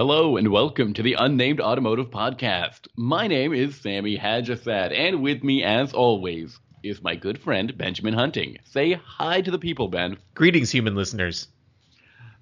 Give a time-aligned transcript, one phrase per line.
[0.00, 2.88] Hello and welcome to the Unnamed Automotive Podcast.
[2.96, 8.14] My name is Sammy Haj-Assaad, and with me, as always, is my good friend Benjamin
[8.14, 8.56] Hunting.
[8.64, 10.16] Say hi to the people, Ben.
[10.32, 11.48] Greetings, human listeners.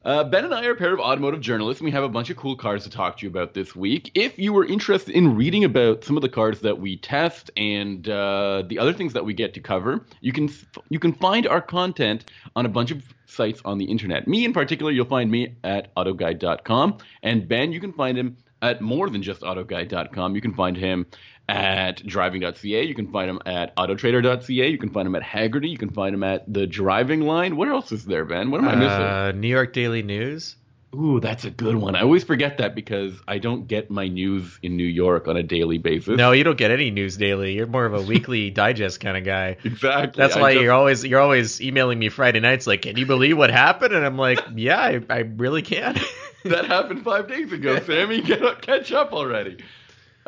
[0.05, 2.31] Uh, ben and I are a pair of automotive journalists, and we have a bunch
[2.31, 4.13] of cool cars to talk to you about this week.
[4.15, 8.09] If you were interested in reading about some of the cars that we test and
[8.09, 10.51] uh, the other things that we get to cover, you can
[10.89, 14.29] you can find our content on a bunch of sites on the internet.
[14.29, 18.81] Me in particular, you'll find me at autoguide.com, and Ben, you can find him at
[18.81, 20.35] more than just autoguide.com.
[20.35, 21.07] You can find him
[21.49, 22.83] at driving.ca.
[22.85, 24.69] You can find him at autotrader.ca.
[24.69, 25.71] You can find him at Hagerty.
[25.71, 27.57] You can find him at the driving line.
[27.57, 28.51] What else is there, Ben?
[28.51, 28.91] What am I missing?
[28.91, 30.57] Uh, New York Daily News.
[30.95, 31.95] Ooh, that's a good one.
[31.95, 35.43] I always forget that because I don't get my news in New York on a
[35.43, 36.17] daily basis.
[36.17, 37.53] No, you don't get any news daily.
[37.53, 39.59] You're more of a weekly digest kind of guy.
[39.65, 40.19] Exactly.
[40.23, 43.37] That's why just- you're always you're always emailing me Friday nights like, "Can you believe
[43.37, 46.01] what happened?" And I'm like, "Yeah, I, I really can."
[46.47, 48.23] that happened five days ago, Sammy.
[48.23, 49.59] Get up, catch up already.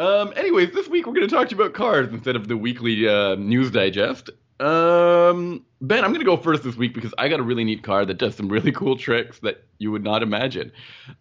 [0.01, 2.57] Um, anyways, this week we're going to talk to you about cars instead of the
[2.57, 4.31] weekly uh, news digest.
[4.59, 7.83] Um, ben, I'm going to go first this week because I got a really neat
[7.83, 10.73] car that does some really cool tricks that you would not imagine.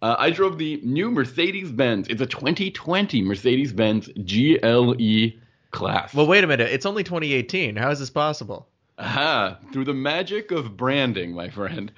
[0.02, 2.08] Uh, I drove the new Mercedes Benz.
[2.08, 5.32] It's a 2020 Mercedes Benz GLE
[5.72, 6.14] class.
[6.14, 6.72] well, wait a minute.
[6.72, 7.76] It's only 2018.
[7.76, 8.70] How is this possible?
[8.98, 11.92] Aha, through the magic of branding, my friend.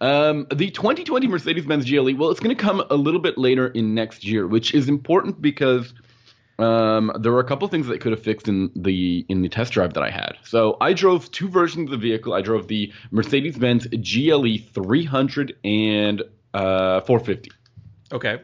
[0.00, 3.66] Um, the 2020 Mercedes Benz GLE, well, it's going to come a little bit later
[3.66, 5.92] in next year, which is important because
[6.62, 9.72] um, there were a couple things that could have fixed in the in the test
[9.72, 10.32] drive that I had.
[10.44, 12.32] So I drove two versions of the vehicle.
[12.32, 16.22] I drove the Mercedes Benz GLE 300 and
[16.54, 17.50] uh, 450.
[18.12, 18.40] Okay.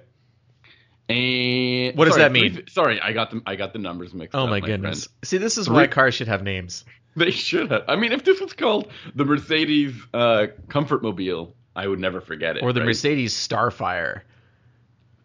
[1.08, 2.54] And What does sorry, that mean?
[2.54, 3.42] three- Sorry, I got them.
[3.46, 4.46] I got the numbers mixed Oh up.
[4.46, 5.08] Oh my goodness.
[5.24, 6.84] See, this is Three- why cars should have names.
[7.14, 7.84] They should have.
[7.88, 12.56] I mean, if this was called the Mercedes uh, Comfort Mobile, I would never forget
[12.58, 12.62] it.
[12.62, 12.86] Or the right?
[12.86, 14.20] Mercedes Starfire.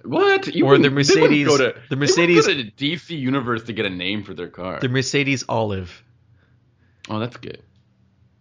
[0.04, 0.48] What?
[0.48, 3.90] You or the Mercedes- Go to, the Mercedes- go to DC Universe to get a
[3.90, 4.80] name for their car.
[4.80, 6.04] The Mercedes Olive.
[7.10, 7.62] oh, that's good.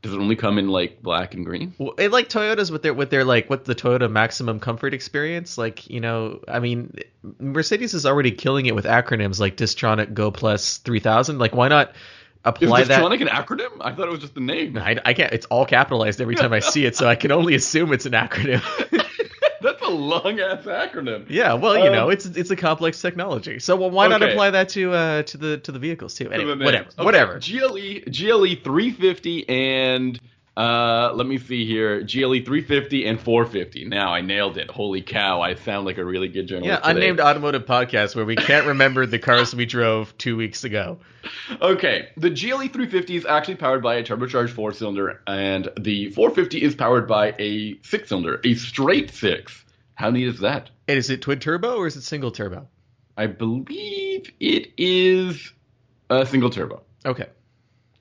[0.02, 1.74] Does it only come in like black and green?
[1.76, 5.58] Well, it like Toyotas with their with their like what the Toyota Maximum Comfort experience.
[5.58, 6.94] Like you know, I mean,
[7.38, 11.38] Mercedes is already killing it with acronyms like Distronic Go Plus 3000.
[11.38, 11.94] Like, why not Is
[12.46, 13.02] apply that?
[13.02, 13.76] Distronic an acronym?
[13.82, 14.78] I thought it was just the name.
[14.78, 15.34] I, I can't.
[15.34, 18.12] It's all capitalized every time I see it, so I can only assume it's an
[18.12, 18.62] acronym.
[19.90, 21.26] a long ass acronym.
[21.28, 23.58] yeah, well, you Um, know, it's it's a complex technology.
[23.58, 26.30] So well, why not apply that to uh to the to the vehicles too?
[26.30, 27.38] Anyway, whatever, Okay, whatever.
[27.40, 30.20] GLE GLE 350 and
[30.56, 33.84] uh let me see here GLE 350 and 450.
[33.86, 34.68] Now I nailed it.
[34.68, 35.40] Holy cow!
[35.40, 36.66] I sound like a really good general.
[36.66, 36.88] Yeah, journalist.
[36.88, 37.00] today.
[37.06, 40.98] unnamed automotive podcast where we can't remember the cars we drove two weeks ago.
[41.62, 46.62] Okay, the GLE 350 is actually powered by a turbocharged four cylinder, and the 450
[46.62, 49.64] is powered by a six cylinder, a straight six.
[50.00, 50.70] How neat is that?
[50.88, 52.66] And is it twin turbo or is it single turbo?
[53.18, 55.52] I believe it is
[56.08, 56.82] a single turbo.
[57.04, 57.26] Okay.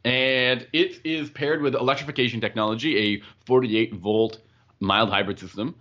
[0.06, 4.40] and it is paired with electrification technology, a 48 volt
[4.80, 5.76] mild hybrid system.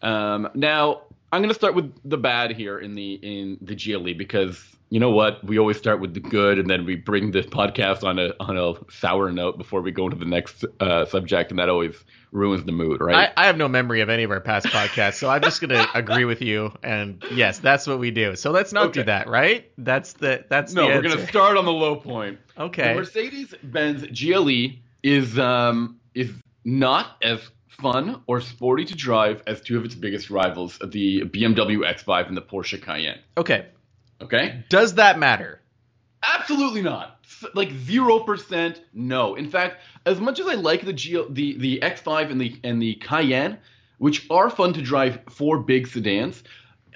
[0.00, 1.02] Um, now,
[1.32, 5.00] I'm going to start with the bad here in the in the GLE because you
[5.00, 5.42] know what?
[5.42, 8.56] We always start with the good, and then we bring the podcast on a on
[8.56, 11.96] a sour note before we go into the next uh, subject, and that always
[12.30, 13.32] ruins the mood, right?
[13.36, 15.84] I, I have no memory of any of our past podcasts, so I'm just gonna
[15.94, 16.72] agree with you.
[16.84, 18.36] And yes, that's what we do.
[18.36, 19.68] So let's not do that, right?
[19.78, 22.38] That's the that's no, the we're going to start on the low point.
[22.56, 22.90] Okay.
[22.90, 26.30] The Mercedes-Benz GLE is um is
[26.64, 31.78] not as fun or sporty to drive as two of its biggest rivals, the BMW
[31.78, 33.18] X5 and the Porsche Cayenne.
[33.36, 33.66] Okay.
[34.20, 34.64] Okay?
[34.68, 35.60] Does that matter?
[36.22, 37.18] Absolutely not.
[37.54, 39.34] Like zero percent, no.
[39.34, 42.80] In fact, as much as I like the G- the the X5 and the and
[42.80, 43.58] the Cayenne,
[43.98, 46.42] which are fun to drive for big sedans,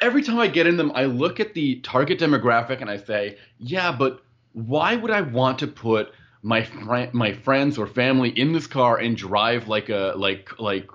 [0.00, 3.36] every time I get in them, I look at the target demographic and I say,
[3.58, 6.12] yeah, but why would I want to put
[6.42, 10.88] my fri- my friends or family in this car and drive like a like like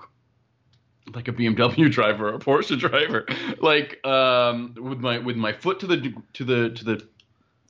[1.12, 3.26] like a BMW driver or a Porsche driver,
[3.60, 7.06] like um, with my with my foot to the to the to the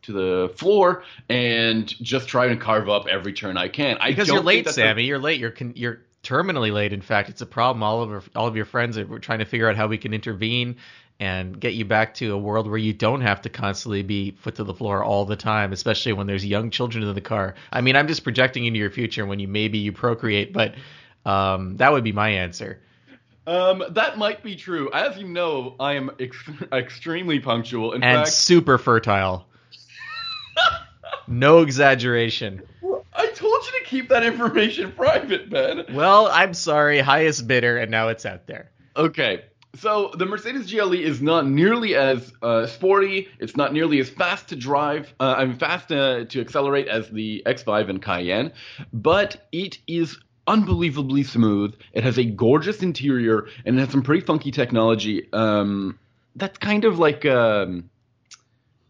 [0.02, 3.96] to the floor and just try and carve up every turn I can.
[3.98, 5.04] I Because you're late, Sammy.
[5.04, 5.40] You're late.
[5.40, 6.92] You're con- you're terminally late.
[6.92, 7.82] In fact, it's a problem.
[7.82, 10.12] All of our, all of your friends are trying to figure out how we can
[10.14, 10.76] intervene
[11.20, 14.56] and get you back to a world where you don't have to constantly be foot
[14.56, 17.54] to the floor all the time, especially when there's young children in the car.
[17.70, 20.74] I mean, I'm just projecting into your future when you maybe you procreate, but
[21.24, 22.80] um, that would be my answer.
[23.46, 24.90] Um, that might be true.
[24.92, 26.36] As you know, I am ex-
[26.72, 27.92] extremely punctual.
[27.92, 29.46] In and fact, super fertile.
[31.26, 32.62] no exaggeration.
[33.12, 35.84] I told you to keep that information private, Ben.
[35.92, 38.70] Well, I'm sorry, highest bidder, and now it's out there.
[38.96, 39.44] Okay.
[39.76, 43.28] So the Mercedes GLE is not nearly as uh, sporty.
[43.40, 45.12] It's not nearly as fast to drive.
[45.18, 48.52] Uh, I'm fast uh, to accelerate as the X5 and Cayenne,
[48.92, 51.74] but it is unbelievably smooth.
[51.92, 55.28] It has a gorgeous interior and it has some pretty funky technology.
[55.32, 55.98] Um,
[56.36, 57.90] that's kind of like um,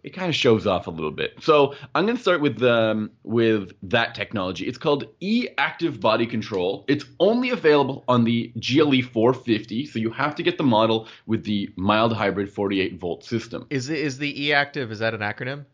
[0.04, 1.32] it kind of shows off a little bit.
[1.40, 4.66] So I'm going to start with um, with that technology.
[4.66, 6.84] It's called e-active body control.
[6.88, 11.44] It's only available on the GLE 450, so you have to get the model with
[11.44, 13.66] the mild hybrid 48 volt system.
[13.70, 14.92] Is is the e-active?
[14.92, 15.64] Is that an acronym?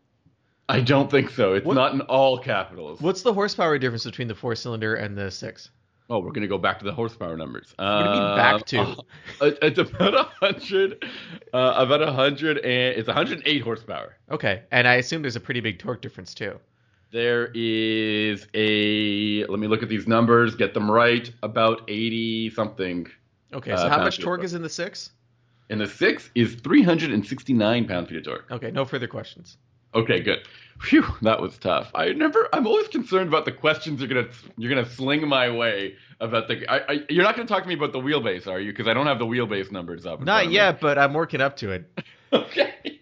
[0.71, 1.55] I don't think so.
[1.55, 3.01] It's What- not in all capitals.
[3.01, 5.71] What's the horsepower difference between the four cylinder and the six?
[6.09, 7.73] Oh, we're going to go back to the horsepower numbers.
[7.77, 8.97] What do you mean back to?
[9.41, 11.03] Uh, it's about a hundred,
[11.55, 14.17] uh, about a hundred, and it's 108 horsepower.
[14.31, 16.59] Okay, and I assume there's a pretty big torque difference too.
[17.13, 21.31] There is a let me look at these numbers, get them right.
[21.43, 23.07] About 80 something.
[23.53, 25.11] Okay, Uh, so how much torque is in the six?
[25.71, 28.51] And the six is 369 pound feet of torque.
[28.51, 29.57] Okay, no further questions.
[29.95, 30.41] Okay, good.
[30.81, 31.91] Phew, that was tough.
[31.95, 32.49] I never.
[32.55, 36.65] I'm always concerned about the questions you're gonna you're gonna sling my way about the.
[36.71, 38.73] I, I, you're not gonna talk to me about the wheelbase, are you?
[38.73, 40.23] Because I don't have the wheelbase numbers up.
[40.23, 42.01] Not yet, but I'm working up to it.
[42.33, 43.01] Okay.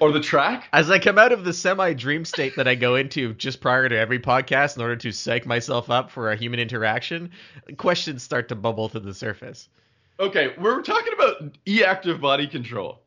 [0.00, 0.66] Or the track.
[0.72, 3.86] As I come out of the semi dream state that I go into just prior
[3.86, 7.30] to every podcast in order to psych myself up for a human interaction,
[7.76, 9.68] questions start to bubble to the surface.
[10.18, 13.02] Okay, we're talking about e-active body control.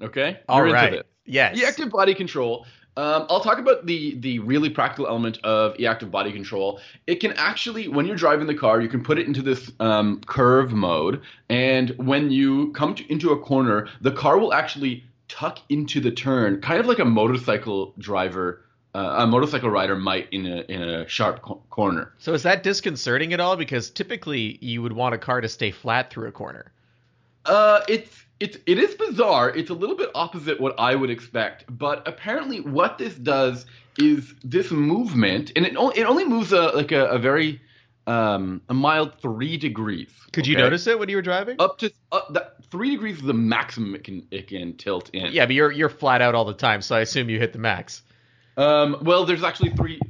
[0.00, 1.06] Okay, All You're into right.
[1.24, 1.56] Yes.
[1.56, 2.66] E-active body control.
[2.96, 6.78] Um, I'll talk about the the really practical element of e-active body control.
[7.06, 10.20] It can actually, when you're driving the car, you can put it into this um,
[10.26, 15.60] curve mode, and when you come to, into a corner, the car will actually tuck
[15.70, 20.44] into the turn, kind of like a motorcycle driver, uh, a motorcycle rider might in
[20.44, 22.12] a in a sharp co- corner.
[22.18, 23.56] So is that disconcerting at all?
[23.56, 26.72] Because typically you would want a car to stay flat through a corner.
[27.46, 29.50] Uh, it's it's it is bizarre.
[29.50, 33.66] It's a little bit opposite what I would expect, but apparently what this does
[33.98, 37.60] is this movement, and it only it only moves a like a, a very
[38.08, 40.10] um a mild three degrees.
[40.32, 41.56] Could you notice it when you were driving?
[41.60, 45.32] up to up, that three degrees is the maximum it can it can tilt in.
[45.32, 47.60] Yeah, but you're you're flat out all the time, so I assume you hit the
[47.60, 48.02] max.
[48.56, 48.96] Um.
[49.02, 50.00] Well, there's actually three.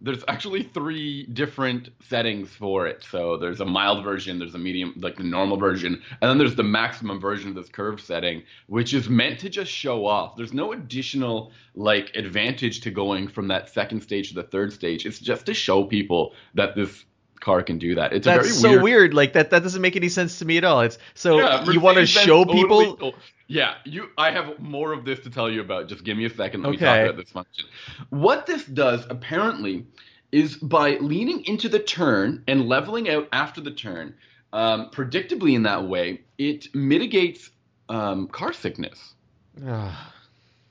[0.00, 3.04] There's actually three different settings for it.
[3.10, 6.54] So there's a mild version, there's a medium, like the normal version, and then there's
[6.54, 10.36] the maximum version of this curve setting, which is meant to just show off.
[10.36, 15.04] There's no additional like advantage to going from that second stage to the third stage.
[15.04, 17.04] It's just to show people that this
[17.40, 18.12] car can do that.
[18.12, 18.82] It's a That's so weird.
[18.82, 19.14] weird.
[19.14, 20.80] Like that that doesn't make any sense to me at all.
[20.82, 23.12] It's so Yeah, you want to show totally- people oh,
[23.46, 24.08] yeah, you.
[24.16, 25.88] I have more of this to tell you about.
[25.88, 26.62] Just give me a second.
[26.62, 26.84] Let me Okay.
[26.86, 27.64] talk about this function.
[28.10, 29.86] What this does apparently
[30.30, 34.14] is by leaning into the turn and leveling out after the turn,
[34.52, 37.50] um, predictably in that way, it mitigates
[37.88, 39.14] um, car sickness,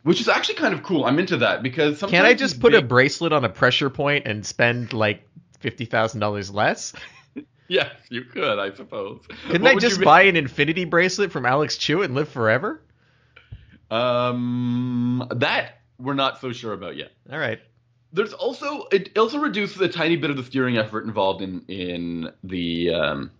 [0.03, 1.03] which is actually kind of cool.
[1.03, 4.25] I'm into that because sometimes Can't I just put a bracelet on a pressure point
[4.25, 5.21] and spend like
[5.59, 6.93] fifty thousand dollars less?
[7.69, 9.21] Yes, you could, I suppose.
[9.45, 12.81] Couldn't What I just buy an infinity bracelet from Alex Chu and live forever?
[13.91, 17.11] Um, that we're not so sure about yet.
[17.31, 17.59] All right.
[18.11, 22.31] There's also it also reduces a tiny bit of the steering effort involved in in
[22.43, 23.31] the um,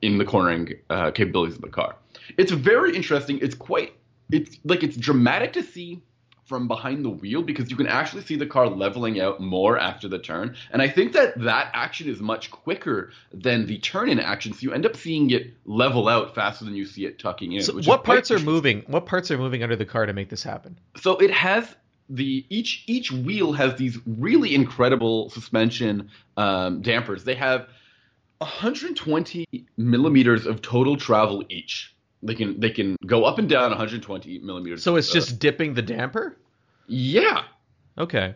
[0.00, 1.96] in the cornering uh, capabilities of the car.
[2.38, 3.40] It's very interesting.
[3.42, 3.92] It's quite
[4.30, 6.00] it's like it's dramatic to see
[6.44, 10.08] from behind the wheel because you can actually see the car leveling out more after
[10.08, 10.56] the turn.
[10.70, 14.52] And I think that that action is much quicker than the turn in action.
[14.52, 17.62] So you end up seeing it level out faster than you see it tucking in.
[17.62, 18.82] So what parts are moving?
[18.86, 20.78] What parts are moving under the car to make this happen?
[20.96, 21.74] So it has
[22.08, 27.24] the each each wheel has these really incredible suspension um, dampers.
[27.24, 27.68] They have
[28.38, 29.46] 120
[29.76, 31.94] millimeters of total travel each.
[32.22, 34.82] They can they can go up and down 120 millimeters.
[34.82, 36.36] So it's Uh, just dipping the damper?
[36.86, 37.44] yeah.
[37.98, 38.34] Okay.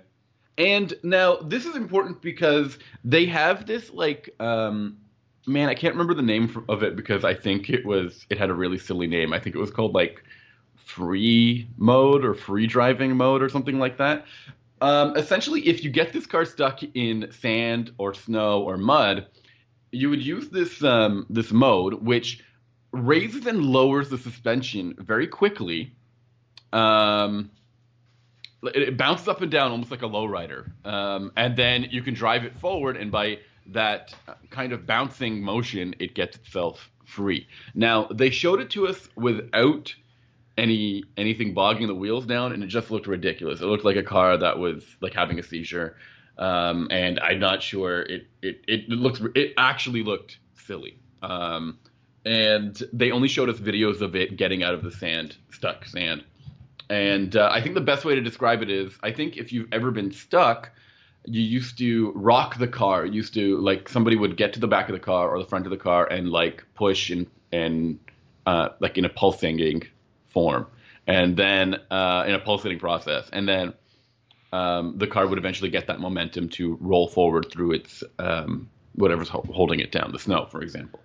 [0.58, 4.96] And now this is important because they have this like um
[5.46, 8.50] man, I can't remember the name of it because I think it was it had
[8.50, 9.32] a really silly name.
[9.32, 10.22] I think it was called like
[10.74, 14.24] free mode or free driving mode or something like that.
[14.80, 19.26] Um, essentially, if you get this car stuck in sand or snow or mud,
[19.90, 22.42] you would use this um, this mode, which
[23.04, 25.92] raises and lowers the suspension very quickly.
[26.72, 27.50] Um,
[28.62, 32.14] it, it bounces up and down almost like a lowrider, um, and then you can
[32.14, 33.38] drive it forward, and by
[33.68, 34.14] that
[34.50, 37.46] kind of bouncing motion, it gets itself free.
[37.74, 39.94] Now they showed it to us without
[40.58, 43.60] any anything bogging the wheels down, and it just looked ridiculous.
[43.60, 45.96] It looked like a car that was like having a seizure,
[46.38, 50.98] um, and I'm not sure it it it looks it actually looked silly.
[51.22, 51.78] Um,
[52.26, 56.24] and they only showed us videos of it getting out of the sand, stuck sand.
[56.90, 59.72] And uh, I think the best way to describe it is, I think if you've
[59.72, 60.70] ever been stuck,
[61.24, 63.06] you used to rock the car.
[63.06, 65.48] You used to like somebody would get to the back of the car or the
[65.48, 67.98] front of the car and like push and and
[68.44, 69.84] uh, like in a pulsating
[70.28, 70.66] form,
[71.06, 73.72] and then uh, in a pulsating process, and then
[74.52, 79.28] um, the car would eventually get that momentum to roll forward through its um, whatever's
[79.28, 81.00] ho- holding it down, the snow, for example.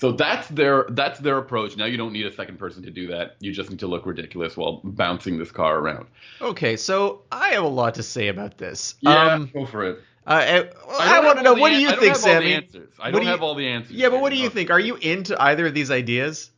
[0.00, 1.76] So that's their that's their approach.
[1.76, 3.34] Now you don't need a second person to do that.
[3.40, 6.06] You just need to look ridiculous while bouncing this car around.
[6.40, 8.94] Okay, so I have a lot to say about this.
[9.00, 9.98] Yeah, Um, go for it.
[10.24, 12.54] uh, I, I want to know what do you I don't think, have all the
[12.54, 12.90] answers.
[13.00, 13.96] I don't do you- have all the answers.
[13.96, 14.70] Yeah, but what do you think?
[14.70, 16.50] Are you into either of these ideas?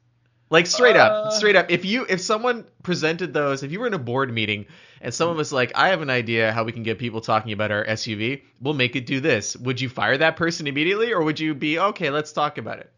[0.51, 1.71] Like straight up, Uh, straight up.
[1.71, 4.67] If you if someone presented those, if you were in a board meeting
[5.01, 7.71] and someone was like, "I have an idea how we can get people talking about
[7.71, 8.43] our SUV.
[8.61, 11.79] We'll make it do this." Would you fire that person immediately, or would you be
[11.79, 12.11] okay?
[12.11, 12.91] Let's talk about it.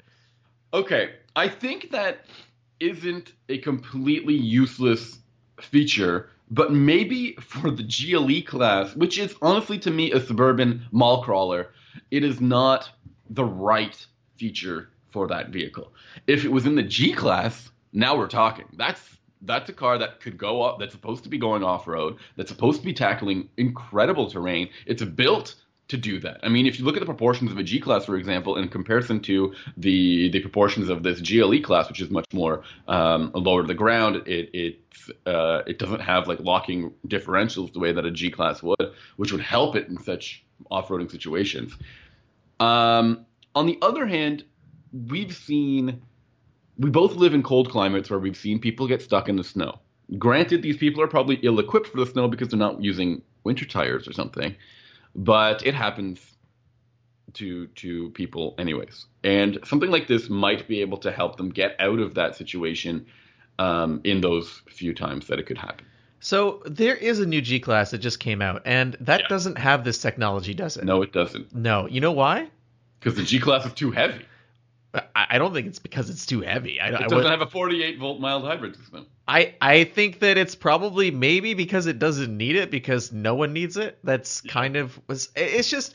[0.74, 2.24] Okay, I think that
[2.80, 5.18] isn't a completely useless
[5.60, 11.22] feature, but maybe for the GLE class, which is honestly to me a suburban mall
[11.22, 11.72] crawler,
[12.10, 12.90] it is not
[13.28, 14.06] the right
[14.38, 15.92] feature for that vehicle.
[16.26, 18.64] If it was in the G class, now we're talking.
[18.72, 19.00] That's
[19.42, 22.48] that's a car that could go up that's supposed to be going off road, that's
[22.48, 24.70] supposed to be tackling incredible terrain.
[24.86, 25.56] It's built
[25.88, 26.40] to do that.
[26.42, 28.68] I mean, if you look at the proportions of a G class, for example, in
[28.68, 33.62] comparison to the the proportions of this GLE class, which is much more um, lower
[33.62, 34.80] to the ground, it it
[35.26, 39.32] uh, it doesn't have like locking differentials the way that a G class would, which
[39.32, 41.76] would help it in such off-roading situations.
[42.60, 44.44] Um, on the other hand,
[44.92, 46.00] we've seen
[46.78, 49.80] we both live in cold climates where we've seen people get stuck in the snow.
[50.18, 54.08] Granted, these people are probably ill-equipped for the snow because they're not using winter tires
[54.08, 54.54] or something
[55.14, 56.20] but it happens
[57.34, 61.74] to to people anyways and something like this might be able to help them get
[61.78, 63.06] out of that situation
[63.58, 65.86] um, in those few times that it could happen
[66.20, 69.28] So there is a new G class that just came out, and that Yeah.
[69.28, 70.84] doesn't have this technology, does it?
[70.84, 71.86] no it doesn't No.
[71.86, 72.48] You know why?
[73.00, 74.24] because the g class is too heavy
[74.94, 76.78] I, I don't think it's because it's too heavy.
[76.80, 80.36] I, it doesn't would- have a 48 volt mild hybrid system I I think that
[80.36, 83.98] it's probably maybe because it doesn't need it because no one needs it.
[84.02, 85.94] That's kind of was it's just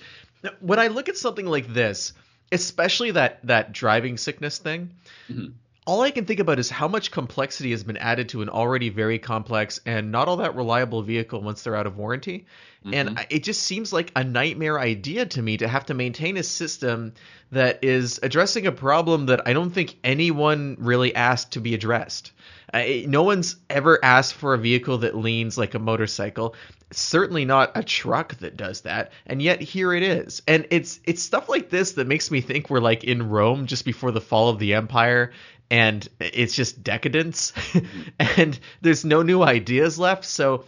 [0.59, 2.13] when I look at something like this,
[2.51, 4.91] especially that that driving sickness thing,
[5.29, 5.53] Mhm.
[5.85, 8.89] all I can think about is how much complexity has been added to an already
[8.89, 12.45] very complex and not all that reliable vehicle once they're out of warranty.
[12.93, 16.43] And it just seems like a nightmare idea to me to have to maintain a
[16.43, 17.13] system
[17.51, 22.31] that is addressing a problem that I don't think anyone really asked to be addressed.
[22.73, 26.55] Uh, no one's ever asked for a vehicle that leans like a motorcycle.
[26.91, 30.41] Certainly not a truck that does that, and yet here it is.
[30.47, 33.85] And it's it's stuff like this that makes me think we're like in Rome just
[33.85, 35.31] before the fall of the empire,
[35.69, 37.53] and it's just decadence,
[38.19, 40.25] and there's no new ideas left.
[40.25, 40.65] So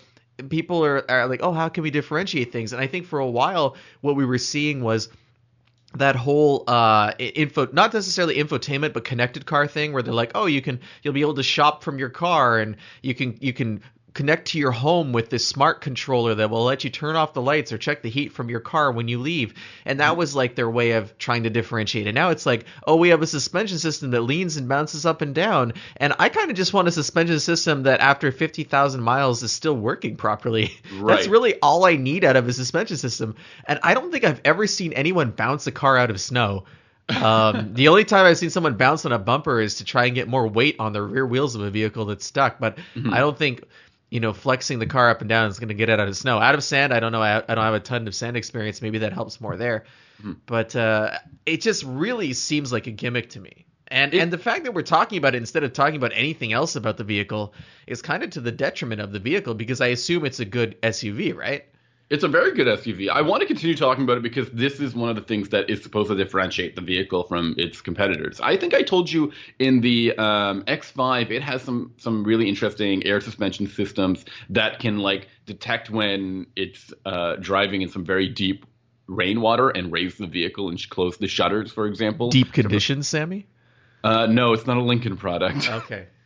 [0.50, 2.72] people are, are like, oh, how can we differentiate things?
[2.74, 5.10] And I think for a while, what we were seeing was
[5.96, 10.46] that whole uh info not necessarily infotainment but connected car thing where they're like oh
[10.46, 13.82] you can you'll be able to shop from your car and you can you can
[14.14, 17.42] connect to your home with this smart controller that will let you turn off the
[17.42, 19.54] lights or check the heat from your car when you leave.
[19.86, 22.08] And that was like their way of trying to differentiate.
[22.08, 25.22] And now it's like oh we have a suspension system that leans and bounces up
[25.22, 25.74] and down.
[25.98, 29.76] And i kind of just want a suspension system that after 50,000 miles is still
[29.76, 30.72] working properly.
[31.04, 33.36] That's really all i need out of a suspension system.
[33.66, 36.66] And i don't think i've ever seen anyone bounce a car out of snow.
[37.10, 40.16] Um, the only time I've seen someone bounce on a bumper is to try and
[40.16, 42.60] get more weight on the rear wheels of a vehicle that's stuck.
[42.60, 42.78] But
[43.12, 43.64] I don't think,
[44.10, 46.18] you know, flexing the car up and down is going to get it out of
[46.18, 46.40] snow.
[46.40, 47.22] Out of sand, I don't know.
[47.22, 48.82] I, I don't have a ton of sand experience.
[48.82, 49.86] Maybe that helps more there.
[50.46, 53.66] But uh, it just really seems like a gimmick to me.
[53.92, 56.76] And and the fact that we're talking about it instead of talking about anything else
[56.76, 57.56] about the vehicle
[57.88, 60.80] is kind of to the detriment of the vehicle because I assume it's a good
[60.82, 61.66] SUV, right?
[62.10, 63.08] It's a very good SUV.
[63.10, 65.70] I want to continue talking about it because this is one of the things that
[65.70, 68.40] is supposed to differentiate the vehicle from its competitors.
[68.42, 73.06] I think I told you in the um, X5, it has some some really interesting
[73.06, 78.66] air suspension systems that can like detect when it's uh, driving in some very deep
[79.06, 82.30] rainwater and raise the vehicle and close the shutters, for example.
[82.30, 83.46] Deep conditions, Sammy.
[84.04, 85.70] Uh, no, it's not a Lincoln product.
[85.70, 86.08] Okay.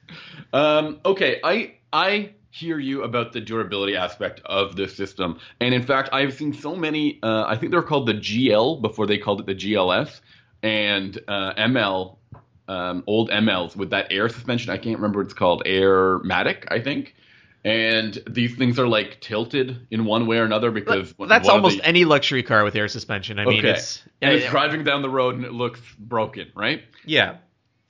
[0.52, 5.84] Um, okay, I I hear you about the durability aspect of this system, and in
[5.84, 7.20] fact, I've seen so many.
[7.24, 10.22] Uh, I think they were called the GL before they called it the GLS,
[10.62, 12.18] and uh, ML,
[12.68, 14.70] um, old MLs with that air suspension.
[14.72, 17.16] I can't remember what it's called, Airmatic, I think.
[17.66, 21.78] And these things are like tilted in one way or another because Well, that's almost
[21.78, 23.40] the- any luxury car with air suspension.
[23.40, 23.70] I mean, okay.
[23.72, 26.84] it's and it's driving down the road and it looks broken, right?
[27.06, 27.38] yeah.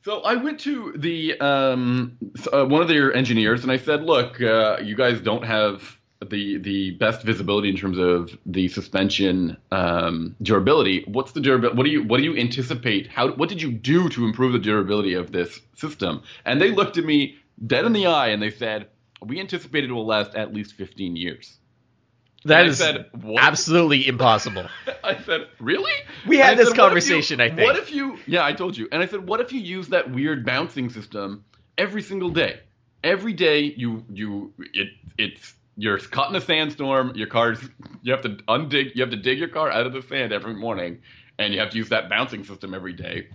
[0.04, 2.18] So I went to the um,
[2.52, 5.98] uh, one of their engineers and I said, "Look, uh, you guys don't have
[6.30, 11.06] the the best visibility in terms of the suspension um, durability.
[11.08, 11.78] What's the durability?
[11.78, 13.08] What do you what do you anticipate?
[13.08, 16.98] How what did you do to improve the durability of this system?" And they looked
[16.98, 18.90] at me dead in the eye and they said,
[19.26, 21.60] "We anticipate it will last at least 15 years."
[22.46, 24.66] That And I is said, "What?" absolutely impossible.
[25.04, 25.94] I said, "Really?"
[26.28, 27.62] We had I this said, "What if you- conversation, I think.
[27.62, 28.20] What if you?
[28.28, 28.88] Yeah, I told you.
[28.92, 31.46] And I said, "What if you use that weird bouncing system
[31.78, 32.60] every single day?
[33.04, 37.16] Every day you you it it's you're caught in a sandstorm.
[37.16, 37.60] Your car's
[38.02, 40.54] you have to undig you have to dig your car out of the sand every
[40.54, 41.00] morning,
[41.40, 43.28] and you have to use that bouncing system every day."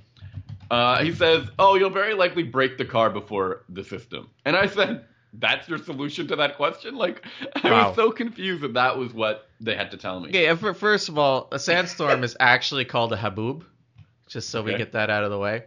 [0.71, 4.67] Uh, he says, "Oh, you'll very likely break the car before the system." And I
[4.67, 5.05] said.
[5.35, 6.97] That's your solution to that question?
[6.97, 7.25] Like,
[7.63, 7.89] I Wow.
[7.89, 10.29] was so confused that that was what they had to tell me.
[10.29, 13.65] Okay, first of all, a sandstorm is actually called a haboob,
[14.27, 15.65] just so we get that out of the way.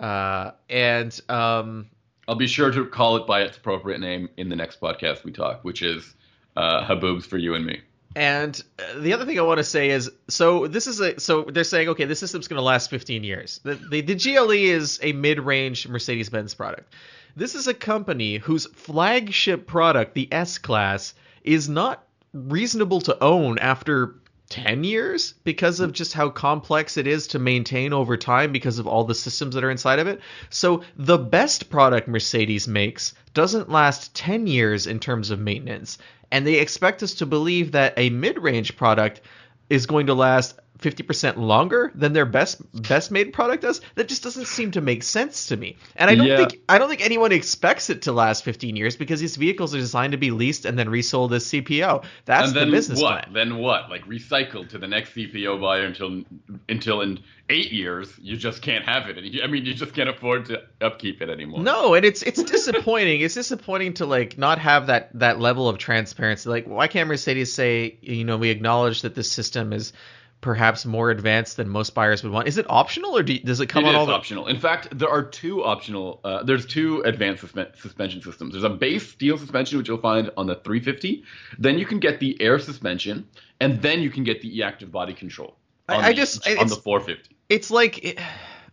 [0.00, 1.88] Uh, and um,
[2.26, 5.32] I'll be sure to call it by its appropriate name in the next podcast we
[5.32, 6.14] talk, which is
[6.56, 7.80] uh, Haboobs for you and me.
[8.16, 11.42] And uh, the other thing I want to say is, so this is a, so
[11.42, 13.60] they're saying, okay, this system's going to last 15 years.
[13.64, 16.92] The, the, the GLE is a mid-range Mercedes-Benz product.
[17.36, 24.16] This is a company whose flagship product, the S-Class, is not reasonable to own after
[24.50, 28.86] 10 years because of just how complex it is to maintain over time because of
[28.86, 30.20] all the systems that are inside of it.
[30.50, 35.98] So the best product Mercedes makes doesn't last 10 years in terms of maintenance.
[36.30, 39.20] And they expect us to believe that a mid-range product
[39.68, 43.80] is going to last 50% longer than their best best made product does.
[43.96, 45.76] That just doesn't seem to make sense to me.
[45.96, 46.36] And I don't Yeah.
[46.36, 49.78] think I don't think anyone expects it to last 15 years because these vehicles are
[49.78, 52.02] designed to be leased and then resold as CPO.
[52.26, 53.24] That's and then the business what?
[53.24, 53.32] plan.
[53.32, 53.90] Then what?
[53.90, 56.22] Like recycled to the next CPO buyer until
[56.68, 57.18] until in
[57.50, 59.16] eight years you just can't have it.
[59.42, 61.60] I mean, you just can't afford to upkeep it anymore.
[61.60, 63.20] No, and it's it's disappointing.
[63.22, 66.48] it's disappointing to like not have that that level of transparency.
[66.48, 69.92] Like, why can't Mercedes say, you know, we acknowledge that this system is
[70.40, 72.46] perhaps more advanced than most buyers would want?
[72.48, 74.46] Is it optional or do, does it come It on is all optional.
[74.46, 76.20] In fact, there are two optional.
[76.22, 78.52] Uh, there's two advanced suspe- suspension systems.
[78.52, 81.24] There's a base steel suspension, which you'll find on the 350.
[81.58, 83.26] Then you can get the air suspension,
[83.60, 85.56] and then you can get the e-active body control.
[85.88, 87.34] I- on I the- just- on the 450.
[87.48, 88.20] It's like,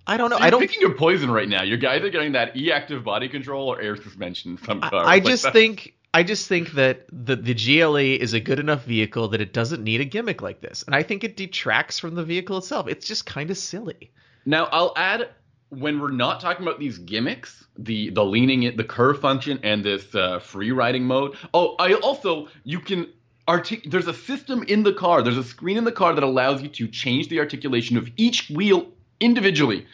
[0.06, 0.38] I don't know.
[0.38, 0.60] You're I don't.
[0.62, 1.63] picking your poison right now.
[1.63, 4.91] You're either getting that e-active body control or air suspension some cars.
[5.08, 5.94] I, I just that's- think.
[6.15, 9.84] I just think that the the GLE is a good enough vehicle that it doesn't
[9.84, 12.88] need a gimmick like this, and I think it detracts from the vehicle itself.
[12.88, 14.13] It's just kind of silly.
[14.45, 15.28] Now I'll add
[15.71, 20.15] when we're not talking about these gimmicks, the the leaning the curve function, and this
[20.15, 21.36] uh, free riding mode.
[21.54, 23.12] Oh, I also you can
[23.45, 25.21] artic- There's a system in the car.
[25.21, 28.49] There's a screen in the car that allows you to change the articulation of each
[28.49, 28.88] wheel
[29.19, 29.86] individually.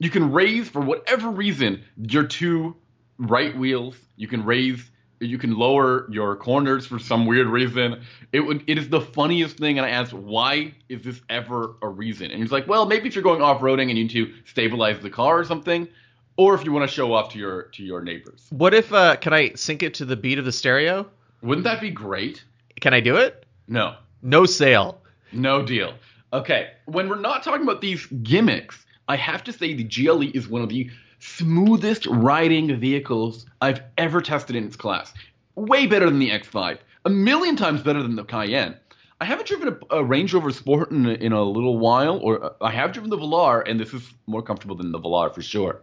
[0.00, 2.74] You can raise for whatever reason your two
[3.18, 3.94] right wheels.
[4.16, 4.90] You can raise.
[5.20, 8.02] You can lower your corners for some weird reason.
[8.32, 8.64] It would.
[8.66, 12.30] It is the funniest thing, and I asked, why is this ever a reason?
[12.30, 15.00] And he's like, well, maybe if you're going off roading and you need to stabilize
[15.00, 15.88] the car or something,
[16.36, 18.46] or if you want to show off to your to your neighbors.
[18.50, 21.08] What if uh, can I sync it to the beat of the stereo?
[21.42, 22.42] Wouldn't that be great?
[22.80, 23.46] Can I do it?
[23.68, 25.00] No, No sale.
[25.32, 25.94] no deal.
[26.32, 30.48] Okay, when we're not talking about these gimmicks, I have to say the GLE is
[30.48, 30.90] one of the
[31.24, 35.12] smoothest riding vehicles I've ever tested in its class.
[35.54, 36.78] Way better than the X5.
[37.06, 38.76] A million times better than the Cayenne.
[39.20, 42.50] I haven't driven a, a Range Rover Sport in in a little while, or uh,
[42.60, 45.80] I have driven the Velar, and this is more comfortable than the Velar for sure.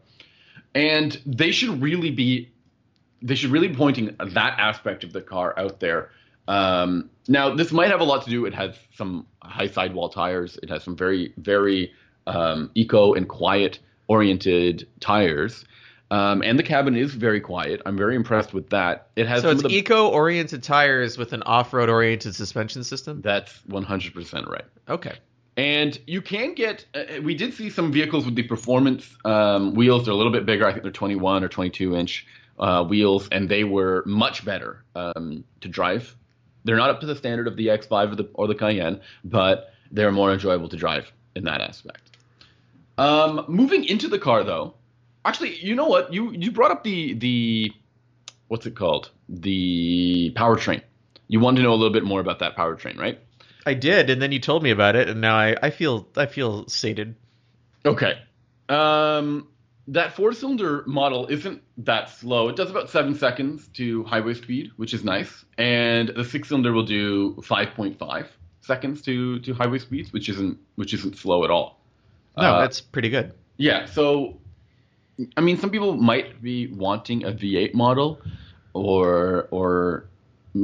[0.75, 2.51] And they should really be,
[3.21, 6.11] they should really be pointing that aspect of the car out there.
[6.47, 8.45] Um, now, this might have a lot to do.
[8.45, 10.59] It has some high sidewall tires.
[10.61, 11.93] It has some very, very
[12.27, 13.79] um, eco and quiet
[14.11, 15.63] oriented tires.
[16.11, 17.81] Um, and the cabin is very quiet.
[17.85, 19.07] I'm very impressed with that.
[19.15, 23.21] It has So it's the, eco-oriented tires with an off-road oriented suspension system.
[23.21, 24.65] that's 100% right.
[24.89, 25.13] Okay.
[25.55, 26.85] And you can get.
[26.93, 30.03] Uh, we did see some vehicles with the performance um, wheels.
[30.03, 30.65] They're a little bit bigger.
[30.65, 32.25] I think they're 21 or 22 inch
[32.59, 36.15] uh, wheels, and they were much better um, to drive.
[36.65, 39.73] They're not up to the standard of the X5 or the, or the Cayenne, but
[39.91, 42.10] they're more enjoyable to drive in that aspect.
[43.01, 44.75] Um, moving into the car, though,
[45.25, 46.13] actually, you know what?
[46.13, 47.73] You you brought up the the
[48.47, 49.09] what's it called?
[49.27, 50.83] The powertrain.
[51.27, 53.19] You wanted to know a little bit more about that powertrain, right?
[53.65, 56.27] I did, and then you told me about it, and now I, I feel I
[56.27, 57.15] feel sated.
[57.85, 58.19] Okay.
[58.69, 59.47] Um,
[59.87, 62.49] that four cylinder model isn't that slow.
[62.49, 65.43] It does about seven seconds to highway speed, which is nice.
[65.57, 68.27] And the six cylinder will do 5.5
[68.61, 71.80] seconds to, to highway speeds, which isn't which isn't slow at all.
[72.37, 73.33] No, Uh, that's pretty good.
[73.57, 73.85] yeah.
[73.85, 74.37] So
[75.37, 78.19] I mean, some people might be wanting a V8 model,
[78.73, 80.05] or or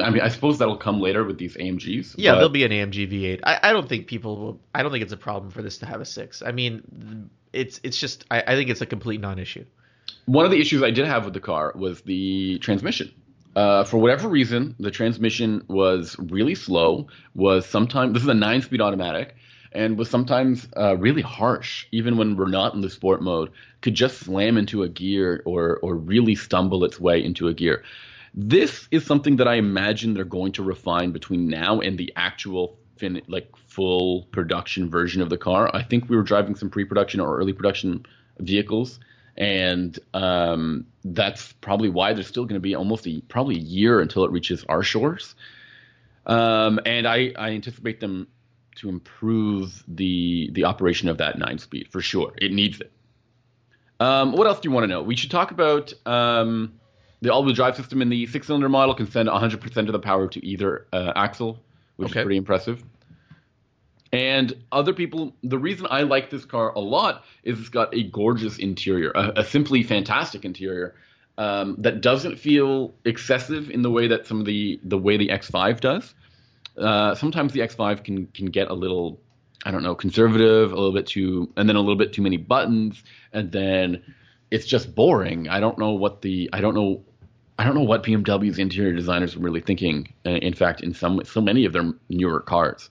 [0.02, 2.16] I mean, I suppose that'll come later with these AMGs.
[2.18, 3.40] Yeah, there'll be an AMG V8.
[3.44, 4.60] I, I don't think people will.
[4.74, 6.42] I don't think it's a problem for this to have a six.
[6.42, 8.26] I mean, it's it's just.
[8.32, 9.66] I, I think it's a complete non-issue.
[10.26, 13.12] One of the issues I did have with the car was the transmission.
[13.56, 17.08] Uh, for whatever reason, the transmission was really slow.
[17.36, 19.36] Was sometimes this is a nine-speed automatic,
[19.72, 23.52] and was sometimes uh, really harsh, even when we're not in the sport mode.
[23.82, 27.84] Could just slam into a gear or or really stumble its way into a gear.
[28.34, 32.78] This is something that I imagine they're going to refine between now and the actual
[32.98, 35.70] fin- like full production version of the car.
[35.74, 38.06] I think we were driving some pre-production or early production
[38.40, 39.00] vehicles,
[39.38, 44.02] and um, that's probably why there's still going to be almost a probably a year
[44.02, 45.36] until it reaches our shores.
[46.26, 48.28] Um, and I, I anticipate them
[48.78, 52.34] to improve the the operation of that nine speed for sure.
[52.38, 52.92] It needs it.
[54.00, 55.02] Um, what else do you want to know?
[55.02, 56.74] We should talk about um,
[57.22, 60.46] the all-wheel drive system in the six-cylinder model can send 100% of the power to
[60.46, 61.60] either uh, axle,
[61.96, 62.20] which Okay.
[62.20, 62.84] is pretty impressive.
[64.13, 68.04] And other people, the reason I like this car a lot is it's got a
[68.04, 70.96] gorgeous interior, a, a simply fantastic interior
[71.38, 75.28] um, that doesn't feel excessive in the way that some of the the way the
[75.28, 76.13] X5 does.
[76.78, 79.20] Uh, sometimes the X5 can can get a little,
[79.66, 82.38] I don't know, conservative, a little bit too, and then a little bit too many
[82.38, 84.04] buttons, and then
[84.52, 85.50] it's just boring.
[85.50, 87.04] I don't know what the I don't know
[87.60, 90.13] I don't know what BMW's interior designers were really thinking.
[90.26, 92.90] uh, In fact, in some so many of their newer cars.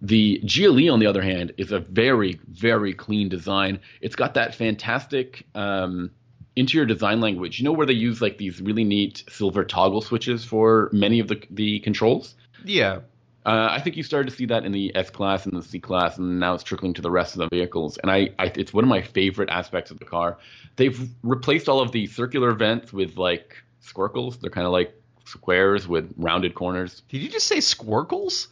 [0.00, 3.80] The GLE, on the other hand, is a very, very clean design.
[4.00, 6.12] It's got that fantastic um,
[6.54, 7.58] interior design language.
[7.58, 11.26] You know where they use like these really neat silver toggle switches for many of
[11.28, 12.36] the the controls.
[12.64, 13.00] Yeah.
[13.48, 15.78] Uh, I think you started to see that in the S class and the C
[15.80, 17.96] class, and now it's trickling to the rest of the vehicles.
[17.96, 20.36] And I, I, it's one of my favorite aspects of the car.
[20.76, 24.38] They've replaced all of the circular vents with like squircles.
[24.38, 24.92] They're kind of like
[25.24, 27.02] squares with rounded corners.
[27.08, 28.48] Did you just say squircles?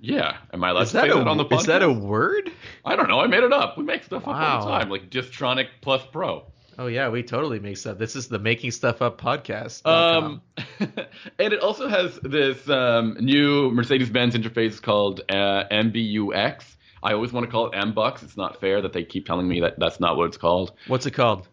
[0.00, 1.60] Yeah, am I allowed Is to that, say a, that on the podcast?
[1.60, 2.52] is that a word?
[2.84, 3.18] I don't know.
[3.18, 3.76] I made it up.
[3.76, 6.44] We make stuff up all the time, like Distronic Plus Pro.
[6.80, 7.98] Oh yeah, we totally make stuff.
[7.98, 9.84] This is the Making Stuff Up podcast.
[9.84, 10.40] Um,
[10.80, 16.64] and it also has this um, new Mercedes-Benz interface called uh, MBUX.
[17.02, 18.22] I always want to call it MBUX.
[18.22, 20.72] It's not fair that they keep telling me that that's not what it's called.
[20.86, 21.48] What's it called?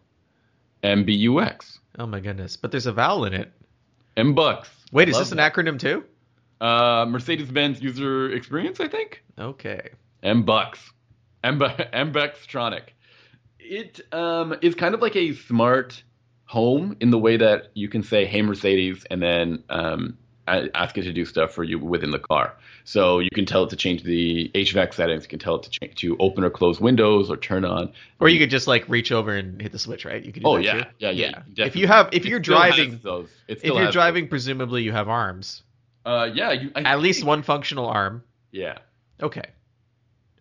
[0.81, 1.79] MBUX.
[1.99, 2.55] Oh my goodness!
[2.55, 3.51] But there's a vowel in it.
[4.15, 4.67] MBUX.
[4.93, 5.53] Wait, is this an that.
[5.53, 6.05] acronym too?
[6.61, 9.25] Uh, Mercedes-Benz user experience, I think.
[9.37, 9.89] Okay.
[10.23, 10.77] MBUX.
[11.43, 12.83] MB- MBUXtronic.
[13.59, 16.03] It um, is kind of like a smart
[16.45, 20.17] home in the way that you can say, "Hey Mercedes," and then um,
[20.47, 22.55] ask it to do stuff for you within the car.
[22.85, 25.23] So you can tell it to change the HVAC settings.
[25.23, 27.91] You can tell it to change to open or close windows or turn on.
[28.21, 30.23] Or you could just like reach over and hit the switch, right?
[30.23, 30.43] You could.
[30.43, 30.89] Do Oh that yeah, too?
[30.99, 31.65] yeah, yeah.
[31.65, 33.29] If you have, if It you're driving, those.
[33.49, 35.63] It if you're driving, presumably you have arms.
[36.05, 38.23] uh, yeah, you, I At least one functional arm.
[38.51, 38.77] Yeah.
[39.21, 39.43] Okay.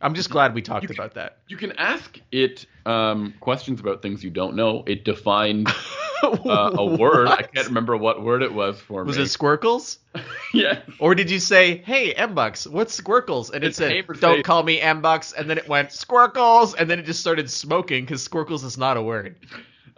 [0.00, 1.38] I'm just glad we talked can- about that.
[1.48, 4.85] You can ask it um, questions about things you don't know.
[4.87, 5.68] It defined
[6.22, 7.28] uh, a word.
[7.28, 9.24] I can't remember what word it was for Was me.
[9.24, 9.98] it Squircles?
[10.54, 10.80] yeah.
[10.98, 14.80] Or did you say, "Hey, Mbucks, what's Squircles?" And it It's said, "Don't call me
[14.80, 18.76] Mbucks," and then it went Squircles, and then it just started smoking because Squircles is
[18.78, 19.37] not a word.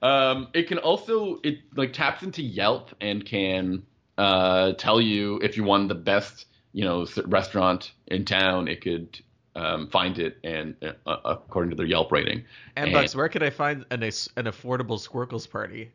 [0.02, 3.82] Um, it can also it like taps into Yelp and can
[4.16, 8.68] uh, tell you if you want the best you know restaurant in town.
[8.68, 9.20] It could
[9.58, 10.74] um, find it and
[11.06, 12.44] uh, according to their Yelp rating.
[12.76, 15.90] Mbucks, where could I find an an affordable Squircles party?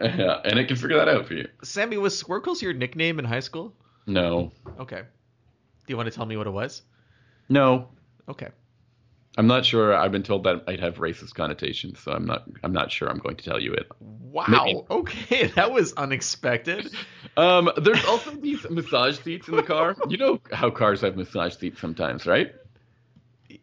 [0.00, 1.48] Yeah, and it can figure that out for you.
[1.62, 3.74] Sammy, was Squircles your nickname in high school?
[4.06, 5.02] No, Okay.
[5.02, 6.82] Do you want to tell me what it was?
[7.48, 7.88] no,
[8.28, 8.48] Okay.
[9.36, 9.94] I'm not sure.
[9.94, 12.42] I've been told that I'd have racist connotations, so I'm not.
[12.64, 13.08] I'm not sure.
[13.08, 13.86] I'm going to tell you it.
[14.00, 14.46] Wow.
[14.48, 14.80] Maybe.
[14.90, 16.92] Okay, that was unexpected.
[17.36, 19.94] Um, there's also these massage seats in the car.
[20.08, 22.52] You know how cars have massage seats sometimes, right?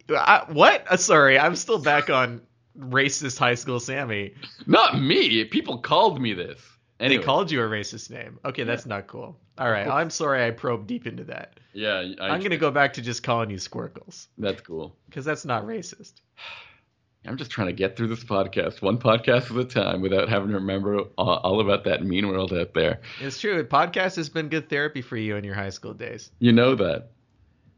[0.10, 0.86] I, what?
[0.90, 2.42] Uh, sorry, I'm still back on
[2.78, 4.34] racist high school Sammy.
[4.66, 5.46] Not me.
[5.46, 6.62] People called me this.
[7.00, 8.40] Anyway, They called you a racist name.
[8.46, 9.38] Okay, that's not cool.
[9.58, 11.60] All right, I'm sorry I probed deep into that.
[11.74, 14.96] Yeah, I, I'm gonna go back to just calling you Squircles That's cool.
[15.08, 16.14] because that's not racist.
[17.28, 20.50] I'm just trying to get through this podcast, one podcast at a time, without having
[20.50, 23.02] to remember all, all about that mean world out there.
[23.20, 23.66] It's true.
[23.66, 26.30] Podcast has been good therapy for you in your high school days.
[26.38, 27.10] You know that.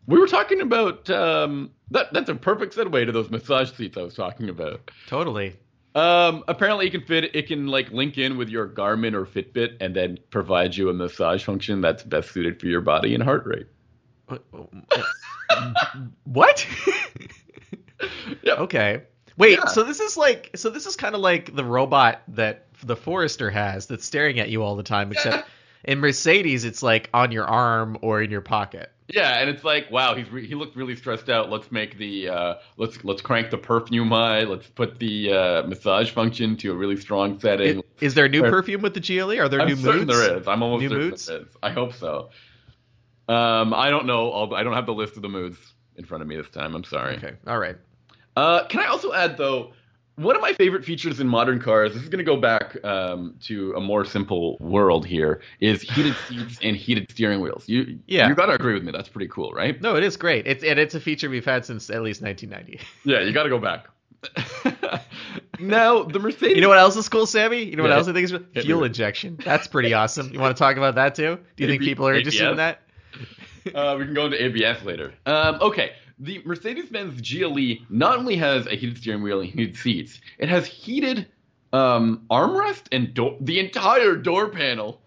[0.08, 2.12] We were talking about um, that.
[2.13, 4.89] That's a perfect segue to those massage seats I was talking about.
[5.08, 5.56] Totally.
[5.96, 7.36] Um, apparently, it can fit.
[7.36, 10.93] It can like link in with your Garmin or Fitbit, and then provide you a
[10.93, 13.67] massage function that's best suited for your body and heart rate.
[16.26, 16.65] What?
[18.43, 18.60] Yep.
[18.60, 19.02] okay.
[19.38, 19.65] Wait, Yeah.
[19.65, 23.50] so this is like so this is kind of like the robot that the Forester
[23.50, 25.48] has that's staring at you all the time, except
[25.88, 28.91] in Mercedes it's like on your arm or in your pocket.
[29.10, 31.50] Yeah, and it's like, wow, he's re- he looked really stressed out.
[31.50, 34.43] Let's make the uh, let's let's crank the perfume high.
[34.43, 37.78] Let's put the uh, massage function to a really strong setting.
[37.78, 39.39] Is, is there new perfume with the GLE?
[39.39, 39.88] Are there new moods?
[39.88, 40.19] I'm new certain moods?
[40.19, 40.47] there is.
[40.47, 41.26] I'm almost New certain moods?
[41.26, 41.47] there is.
[41.63, 42.30] I hope so.
[43.30, 44.32] Um, I don't know.
[44.32, 45.58] I'll, I don't have the list of the moods
[45.95, 46.76] in front of me this time.
[46.76, 47.15] I'm sorry.
[47.15, 47.78] Okay, all right.
[48.36, 49.71] Uh, can I also add though,
[50.17, 51.93] one of my favorite features in modern cars.
[51.93, 55.41] This is going to go back um, to a more simple world here.
[55.60, 57.63] Is heated seats and heated steering wheels.
[57.69, 58.27] You Yeah.
[58.27, 58.91] you got to agree with me.
[58.91, 59.80] That's pretty cool, right?
[59.82, 60.45] No, it is great.
[60.47, 62.84] It's and it's a feature we've had since at least 1990.
[63.06, 63.88] Yeah, you got to go back.
[65.60, 66.56] now the Mercedes.
[66.56, 67.63] You know what else is cool, Sammy?
[67.63, 69.39] You know what Yeah, else I think is fuel injection.
[69.43, 70.32] That's pretty awesome.
[70.34, 71.38] You want to talk about that too?
[71.56, 72.82] Do you think people are interested in that?
[73.75, 75.13] uh, we can go into ABS later.
[75.25, 80.19] Um, okay, the Mercedes-Benz GLE not only has a heated steering wheel and heated seats,
[80.38, 81.27] it has heated
[81.73, 83.38] um, armrest and door.
[83.39, 85.01] The entire door panel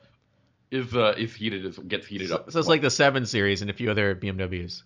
[0.71, 2.51] is uh, is heated as gets heated up.
[2.51, 4.83] So it's like the seven series and a few other BMWs.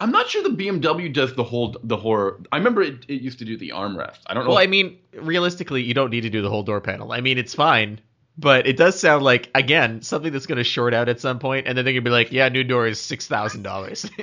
[0.00, 2.40] I'm not sure the BMW does the whole the horror.
[2.52, 4.18] I remember it, it used to do the armrest.
[4.26, 4.50] I don't know.
[4.50, 7.12] Well, I mean, realistically, you don't need to do the whole door panel.
[7.12, 8.00] I mean, it's fine,
[8.38, 11.66] but it does sound like again something that's going to short out at some point,
[11.66, 14.08] and then they're going to be like, "Yeah, new door is six thousand dollars."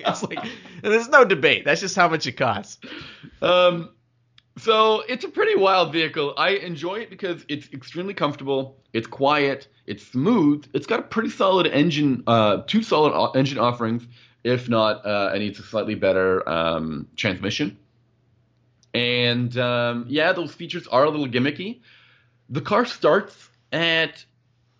[0.00, 0.38] It's like
[0.80, 1.64] there's no debate.
[1.66, 2.78] That's just how much it costs.
[3.42, 3.90] Um,
[4.56, 6.34] so it's a pretty wild vehicle.
[6.36, 8.78] I enjoy it because it's extremely comfortable.
[8.92, 9.68] It's quiet.
[9.86, 10.66] It's smooth.
[10.72, 14.06] It's got a pretty solid engine, uh, two solid o- engine offerings.
[14.44, 17.76] If not, uh, it needs a slightly better um, transmission.
[18.94, 21.80] And um, yeah, those features are a little gimmicky.
[22.48, 24.24] The car starts at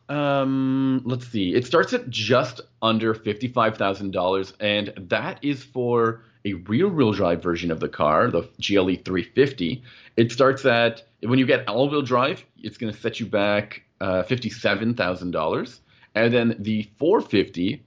[0.09, 1.55] um, let's see.
[1.55, 7.43] It starts at just under fifty-five thousand dollars, and that is for a rear-wheel drive
[7.43, 9.83] version of the car, the GLE 350.
[10.17, 14.23] It starts at when you get all-wheel drive, it's going to set you back uh,
[14.23, 15.81] fifty-seven thousand dollars,
[16.15, 17.83] and then the 450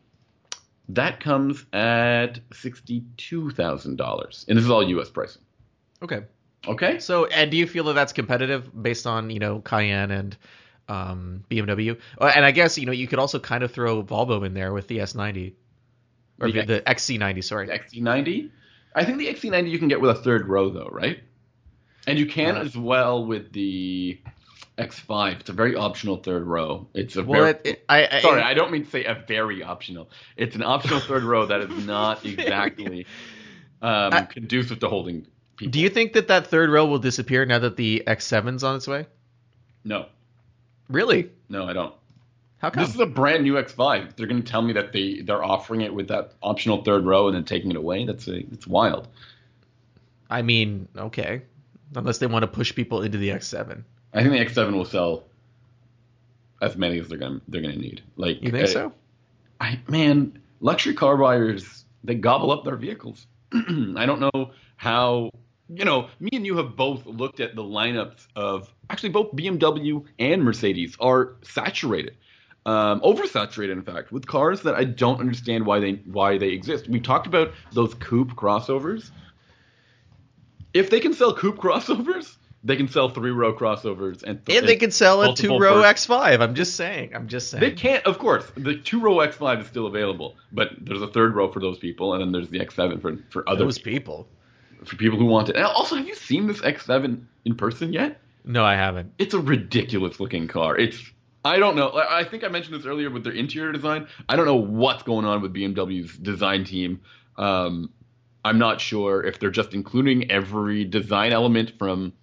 [0.89, 5.09] that comes at sixty-two thousand dollars, and this is all U.S.
[5.09, 5.41] pricing.
[6.03, 6.23] Okay.
[6.67, 6.99] Okay.
[6.99, 10.37] So, and do you feel that that's competitive based on you know Cayenne and
[10.91, 11.97] um, BMW?
[12.19, 14.73] Uh, And I guess you know you could also kind of throw Volvo in there
[14.73, 15.53] with the S90
[16.39, 17.43] or The the, the XC90.
[17.43, 17.67] Sorry.
[17.67, 18.49] The XC90.
[18.95, 21.19] I think the XC90 you can get with a third row though, right?
[22.07, 24.19] And you can Uh, as well with the
[24.77, 25.39] X5.
[25.41, 26.87] It's a very optional third row.
[26.93, 29.15] It's a Well, very it, it, I, I sorry, I don't mean to say a
[29.27, 30.09] very optional.
[30.35, 33.05] It's an optional third row that is not exactly
[33.81, 35.27] um, I- conducive to holding
[35.57, 35.71] people.
[35.71, 38.87] Do you think that that third row will disappear now that the X7's on its
[38.87, 39.05] way?
[39.83, 40.07] No,
[40.91, 41.29] Really?
[41.49, 41.93] no, I don't.
[42.57, 42.83] How come?
[42.83, 44.15] This is a brand new X5.
[44.15, 47.27] They're going to tell me that they they're offering it with that optional third row
[47.27, 48.05] and then taking it away.
[48.05, 49.07] That's a, it's wild.
[50.29, 51.41] I mean, okay.
[51.95, 53.83] Unless they want to push people into the X7.
[54.13, 55.23] I think the X7 will sell
[56.61, 58.03] as many as they're gonna they're gonna need.
[58.15, 58.93] Like You think uh, so?
[59.59, 63.25] I man, luxury car buyers they gobble up their vehicles.
[63.53, 65.31] I don't know how.
[65.73, 70.03] You know, me and you have both looked at the lineups of actually both BMW
[70.19, 72.17] and Mercedes are saturated,
[72.65, 76.89] um, oversaturated in fact, with cars that I don't understand why they why they exist.
[76.89, 79.11] We talked about those coupe crossovers.
[80.73, 84.75] If they can sell coupe crossovers, they can sell three row crossovers and And they
[84.75, 86.41] can sell a two row X5.
[86.41, 87.15] I'm just saying.
[87.15, 87.61] I'm just saying.
[87.61, 88.45] They can't, of course.
[88.55, 92.13] The two row X5 is still available, but there's a third row for those people,
[92.13, 94.27] and then there's the X7 for for other Those people.
[94.85, 95.55] For people who want it.
[95.55, 98.19] And also, have you seen this X7 in person yet?
[98.43, 99.13] No, I haven't.
[99.19, 100.77] It's a ridiculous looking car.
[100.77, 100.99] It's
[101.43, 101.91] I don't know.
[101.93, 104.07] I think I mentioned this earlier with their interior design.
[104.29, 107.01] I don't know what's going on with BMW's design team.
[107.35, 107.89] Um,
[108.45, 112.13] I'm not sure if they're just including every design element from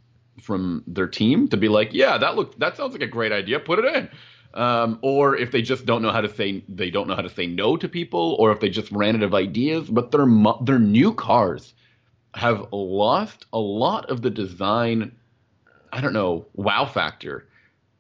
[0.43, 3.59] from their team to be like, yeah, that look that sounds like a great idea.
[3.59, 4.09] Put it in.
[4.55, 7.29] Um, or if they just don't know how to say they don't know how to
[7.29, 9.89] say no to people, or if they just ran out of ideas.
[9.89, 11.75] But their mo- their new cars
[12.39, 15.13] have lost a lot of the design
[15.93, 17.47] I don't know, wow factor.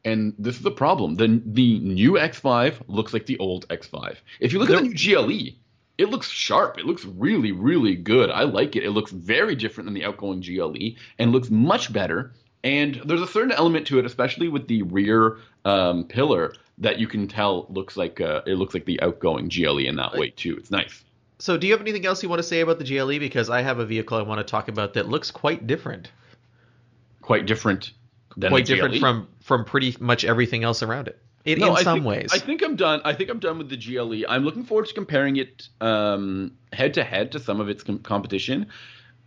[0.04, 1.16] And this is a problem.
[1.16, 4.16] The the new X5 looks like the old X5.
[4.40, 5.56] If you look at the new GLE,
[5.98, 6.78] it looks sharp.
[6.78, 8.30] It looks really, really good.
[8.30, 8.84] I like it.
[8.84, 12.32] It looks very different than the outgoing GLE and looks much better.
[12.64, 17.08] And there's a certain element to it, especially with the rear um, pillar, that you
[17.08, 20.56] can tell looks like uh, it looks like the outgoing GLE in that way too.
[20.56, 21.04] It's nice.
[21.40, 23.18] So, do you have anything else you want to say about the GLE?
[23.20, 26.10] Because I have a vehicle I want to talk about that looks quite different.
[27.22, 27.92] Quite different.
[28.36, 29.00] Than quite different GLE.
[29.00, 31.20] from from pretty much everything else around it.
[31.44, 32.30] In, No, in I some think- ways.
[32.32, 33.00] I think I'm done.
[33.04, 34.24] I think I'm done with the GLE.
[34.28, 38.00] I'm looking forward to comparing it um, head to head to some of its com-
[38.00, 38.66] competition.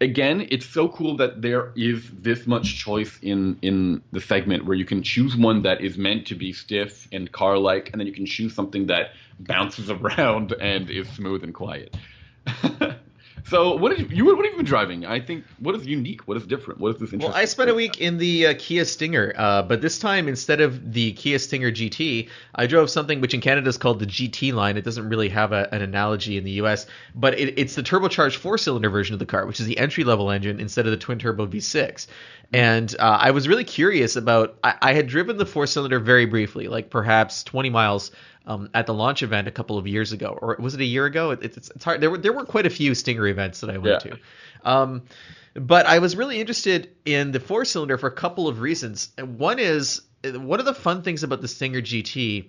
[0.02, 4.76] Again, it's so cool that there is this much choice in in the segment where
[4.76, 8.14] you can choose one that is meant to be stiff and car-like, and then you
[8.14, 11.96] can choose something that bounces around and is smooth and quiet.
[13.46, 15.06] so, what did you, what have you been driving?
[15.06, 16.28] I think what is unique?
[16.28, 16.80] What is different?
[16.80, 17.32] What is this interesting?
[17.32, 20.62] Well, I spent a week in the uh, Kia Stinger, uh, but this time instead
[20.62, 24.54] of the Kia Stinger GT, I drove something which in Canada is called the GT
[24.54, 24.78] line.
[24.78, 28.36] It doesn't really have a, an analogy in the US, but it, it's the turbocharged
[28.36, 32.08] four-cylinder version of the car, which is the entry-level engine instead of the twin-turbo V6.
[32.54, 34.58] And uh, I was really curious about.
[34.64, 38.12] I, I had driven the four-cylinder very briefly, like perhaps 20 miles
[38.46, 41.06] um, at the launch event a couple of years ago, or was it a year
[41.06, 41.32] ago?
[41.32, 42.02] It, it's, it's hard.
[42.02, 44.12] There were there were quite a few Stinger events that I went Yeah.
[44.12, 44.20] to.
[44.64, 45.04] Um,
[45.54, 49.10] but I was really interested in the four cylinder for a couple of reasons.
[49.20, 52.46] One is one of the fun things about the Stinger GT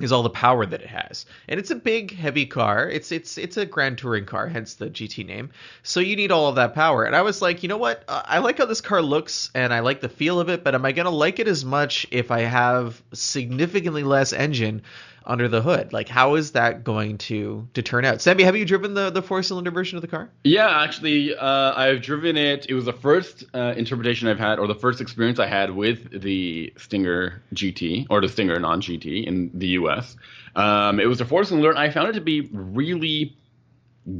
[0.00, 1.24] is all the power that it has.
[1.48, 2.88] And it's a big, heavy car.
[2.88, 5.50] It's it's it's a grand touring car, hence the GT name.
[5.82, 7.04] So you need all of that power.
[7.04, 8.04] And I was like, you know what?
[8.06, 10.74] Uh, I like how this car looks and I like the feel of it, but
[10.74, 14.82] am I to like it as much if I have significantly less engine
[15.26, 15.92] under the hood?
[15.92, 18.20] Like how is that going to to turn out?
[18.20, 20.30] Sammy, have you driven the the four-cylinder version of the car?
[20.44, 22.66] Yeah, actually, uh, I've driven it.
[22.68, 26.22] It was the first uh, interpretation I've had, or the first experience I had with
[26.22, 30.16] the Stinger GT, or the Stinger non GT in the US.
[30.54, 33.36] Um, it was a four cylinder, and I found it to be really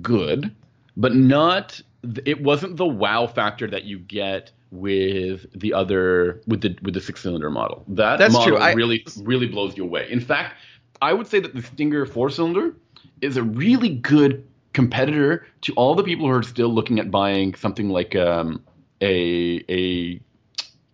[0.02, 0.54] good,
[0.96, 1.80] but not.
[2.24, 7.00] It wasn't the wow factor that you get with the other with the with the
[7.00, 7.84] six cylinder model.
[7.88, 8.64] That That's model true.
[8.64, 10.08] I- really really blows you away.
[10.10, 10.56] In fact,
[11.00, 12.74] I would say that the Stinger four cylinder
[13.20, 17.54] is a really good competitor to all the people who are still looking at buying
[17.54, 18.62] something like um,
[19.00, 20.20] a a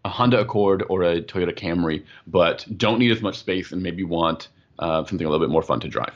[0.04, 4.02] a Honda Accord or a Toyota Camry, but don't need as much space and maybe
[4.02, 6.12] want uh, something a little bit more fun to drive.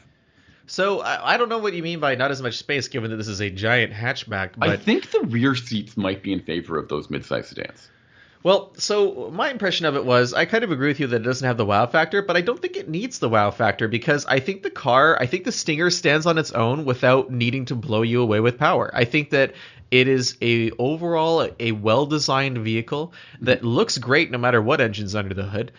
[0.66, 3.16] So I, I don't know what you mean by not as much space, given that
[3.16, 4.50] this is a giant hatchback.
[4.56, 7.88] But I think the rear seats might be in favor of those midsize sedans.
[8.46, 11.24] Well, so my impression of it was I kind of agree with you that it
[11.24, 14.24] doesn't have the wow factor, but I don't think it needs the wow factor because
[14.24, 17.74] I think the car, I think the Stinger stands on its own without needing to
[17.74, 18.88] blow you away with power.
[18.94, 19.54] I think that
[19.90, 25.34] it is a overall a well-designed vehicle that looks great no matter what engine's under
[25.34, 25.72] the hood,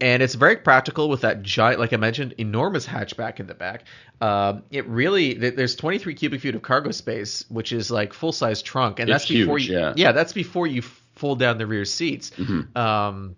[0.00, 3.84] and it's very practical with that giant, like I mentioned, enormous hatchback in the back.
[4.20, 8.98] Um, it really there's 23 cubic feet of cargo space, which is like full-size trunk,
[8.98, 9.92] and It's that's before huge, you, yeah.
[9.96, 10.82] yeah, that's before you
[11.18, 12.30] fold down the rear seats.
[12.30, 12.76] Mm-hmm.
[12.78, 13.36] Um,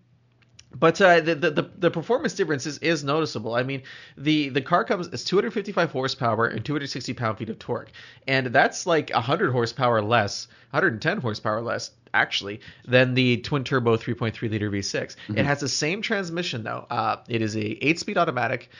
[0.72, 3.54] but uh, the, the the the performance difference is, is noticeable.
[3.54, 3.82] I mean,
[4.16, 7.90] the the car comes it's 255 horsepower and 260 pound feet of torque,
[8.28, 14.50] and that's like 100 horsepower less, 110 horsepower less actually than the twin turbo 3.3
[14.50, 15.16] liter V6.
[15.28, 16.86] It has the same transmission though.
[16.88, 18.70] Uh, it is a 8 speed automatic.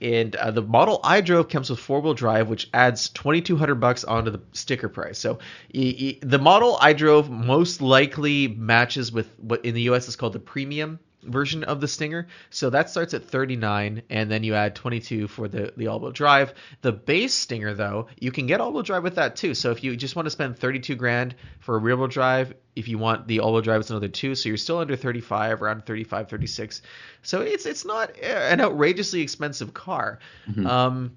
[0.00, 3.56] And uh, the model I drove comes with four wheel drive, which adds twenty two
[3.56, 5.18] hundred bucks onto the sticker price.
[5.18, 5.38] So
[5.74, 10.08] y- y- the model I drove most likely matches with what in the U.S.
[10.08, 12.28] is called the premium version of the Stinger.
[12.50, 16.54] So that starts at 39 and then you add 22 for the the all-wheel drive.
[16.82, 19.54] The base Stinger though, you can get all-wheel drive with that too.
[19.54, 22.98] So if you just want to spend 32 grand for a rear-wheel drive, if you
[22.98, 26.82] want the all-wheel drive it's another 2, so you're still under 35, around 35, 36.
[27.22, 30.18] So it's it's not an outrageously expensive car.
[30.66, 31.16] Um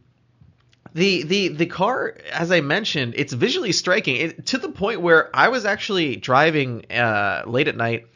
[0.94, 5.30] the the the car as i mentioned it's visually striking it, to the point where
[5.36, 8.08] i was actually driving uh, late at night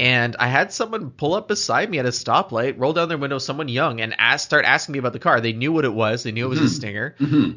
[0.00, 3.38] and i had someone pull up beside me at a stoplight roll down their window
[3.38, 5.40] someone young and ask, start asking me about the car.
[5.40, 6.22] They knew what it was.
[6.22, 7.14] They knew it was a stinger.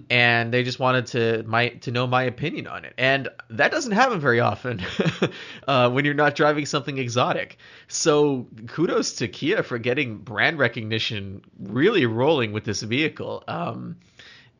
[0.09, 2.93] And they just wanted to my to know my opinion on it.
[2.97, 4.81] And that doesn't happen very often
[5.67, 7.57] uh, when you're not driving something exotic.
[7.87, 13.43] So kudos to kia for getting brand recognition really rolling with this vehicle.
[13.47, 13.97] Um,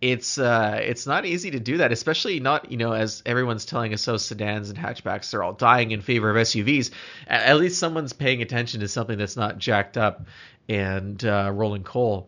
[0.02, 3.94] it's uh it's not easy to do that especially not you know as everyone's telling
[3.94, 6.92] us so sedans and hatchbacks are all dying in favor of SUVs
[7.28, 10.26] at least someone's paying attention to something that's not jacked up
[10.68, 12.28] and uh, rolling coal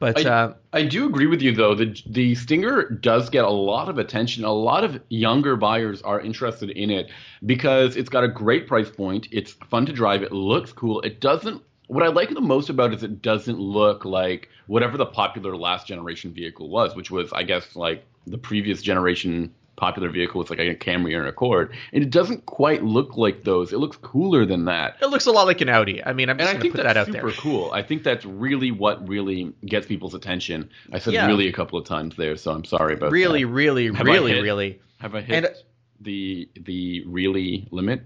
[0.00, 1.74] but I, uh, I do agree with you though.
[1.74, 4.44] The the Stinger does get a lot of attention.
[4.44, 7.10] A lot of younger buyers are interested in it
[7.44, 9.28] because it's got a great price point.
[9.32, 10.22] It's fun to drive.
[10.22, 11.00] It looks cool.
[11.00, 11.62] It doesn't.
[11.88, 15.56] What I like the most about it is it doesn't look like whatever the popular
[15.56, 20.50] last generation vehicle was, which was I guess like the previous generation popular vehicle was
[20.50, 23.72] like a Camry or an Accord, and it doesn't quite look like those.
[23.72, 24.96] It looks cooler than that.
[25.00, 26.74] it looks a lot like an Audi I mean I'm And just I gonna think
[26.74, 27.70] put that's that out super there cool.
[27.72, 30.68] I think that's really what really gets people's attention.
[30.92, 31.26] I said Yeah.
[31.26, 33.50] really a couple of times there, so I'm sorry about really that.
[33.50, 35.54] really I really really Have I hit and-
[36.00, 38.02] the the really limit?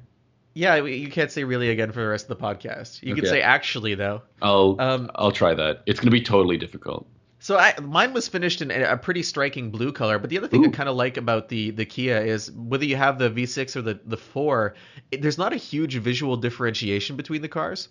[0.55, 3.41] Yeah you can't say really again for the rest of the podcast you can say
[3.41, 5.83] actually though I'll Um, I'll try that.
[5.87, 7.07] It's going to be totally difficult.
[7.39, 10.19] So I, mine was finished in a pretty striking blue color.
[10.19, 10.69] But the other thing Ooh.
[10.69, 13.83] I kind of like about the the Kia is whether you have the V6 or
[13.83, 14.75] the the four,
[15.11, 17.89] it, there's not a huge visual differentiation between the cars.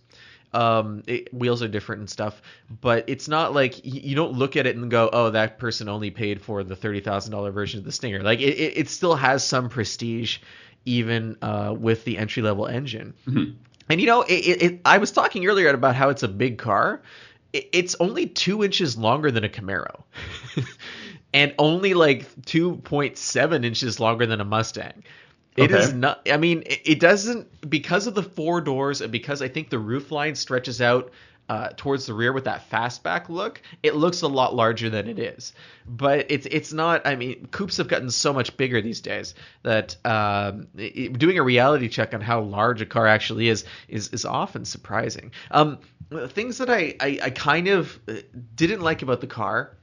[0.54, 2.42] Um, it, wheels are different and stuff,
[2.82, 5.88] but it's not like y- you don't look at it and go, "Oh, that person
[5.88, 8.90] only paid for the thirty thousand dollar version of the Stinger." Like it, it, it
[8.90, 10.40] still has some prestige,
[10.86, 13.14] even uh, with the entry level engine.
[13.90, 17.02] And you know, it, it, I was talking earlier about how it's a big car.
[17.54, 20.04] It, it's only two inches longer than a Camaro,
[21.34, 25.04] and only like two point seven inches longer than a Mustang.
[25.56, 25.94] It is Okay.
[25.94, 26.28] not.
[26.32, 29.80] I mean, it, it doesn't because of the four doors and because I think the
[29.80, 31.12] roof line stretches out.
[31.52, 35.20] Uh, towards the rear with that fastback look, it looks a lot larger than it
[35.20, 35.52] is.
[35.86, 37.06] But it's it's not.
[37.06, 41.44] I mean, coupes have gotten so much bigger these days that um, it- doing a
[41.44, 45.32] reality check on how large a car actually is is is often surprising.
[45.52, 45.80] Um,
[46.30, 48.14] things that I, I I kind of uh,
[48.56, 49.76] didn't like about the car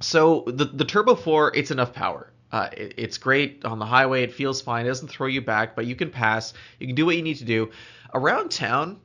[0.00, 2.32] so the the Turbo 4, it's enough power.
[2.50, 4.22] Uh, it, it's great on the highway.
[4.24, 4.86] It feels fine.
[4.86, 6.52] It doesn't throw you back, but you can pass.
[6.80, 7.70] You can do what you need to do.
[8.14, 9.00] Around town,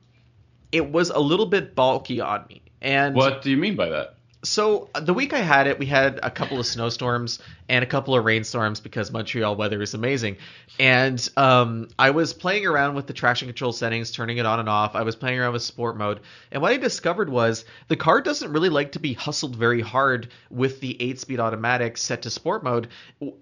[0.72, 2.62] it was a little bit bulky on me.
[2.80, 4.16] And What do you mean by that?
[4.44, 7.86] so uh, the week I had it, we had a couple of snowstorms and a
[7.86, 10.36] couple of rainstorms because Montreal weather is amazing.
[10.80, 14.68] And um, I was playing around with the traction control settings, turning it on and
[14.68, 14.96] off.
[14.96, 16.20] I was playing around with sport mode,
[16.50, 20.28] and what I discovered was the car doesn't really like to be hustled very hard
[20.50, 22.88] with the eight-speed automatic set to sport mode.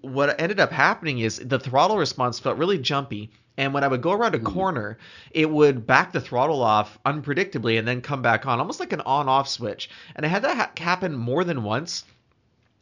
[0.03, 3.31] What ended up happening is the throttle response felt really jumpy.
[3.61, 4.55] And when I would go around a mm-hmm.
[4.55, 4.97] corner,
[5.33, 9.03] it would back the throttle off unpredictably and then come back on, almost like an
[9.03, 9.91] on-off switch.
[10.17, 12.05] And I had that ha- happen more than once.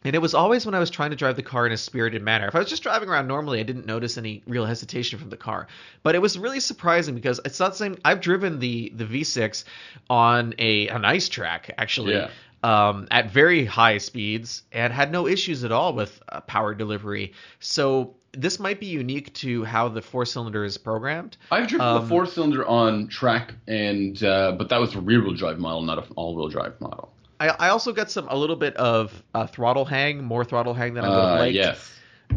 [0.04, 2.22] And it was always when I was trying to drive the car in a spirited
[2.22, 2.46] manner.
[2.46, 5.36] If I was just driving around normally, I didn't notice any real hesitation from the
[5.36, 5.66] car.
[6.04, 7.96] But it was really surprising because it's not the same.
[8.04, 9.64] I've driven the the V6
[10.08, 12.14] on a an ice track actually.
[12.14, 12.30] Yeah.
[12.62, 17.32] Um, at very high speeds and had no issues at all with uh, power delivery.
[17.60, 21.36] So this might be unique to how the four cylinder is programmed.
[21.52, 25.22] I've driven Um, the four cylinder on track, and uh, but that was a rear
[25.22, 27.12] wheel drive model, not an all wheel drive model.
[27.40, 30.94] I, I also got some a little bit of uh, throttle hang, more throttle hang
[30.94, 31.54] than I would have Uh, liked.
[31.54, 31.92] yes.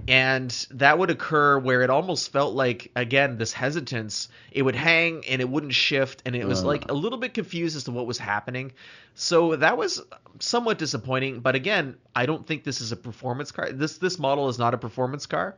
[0.07, 5.23] And that would occur where it almost felt like again this hesitance it would hang
[5.29, 6.67] and it wouldn't shift and it was Uh.
[6.67, 8.71] like a little bit confused as to what was happening
[9.15, 10.01] so that was
[10.39, 14.47] somewhat disappointing but again i don't think this is a performance car this this model
[14.49, 15.55] is not a performance car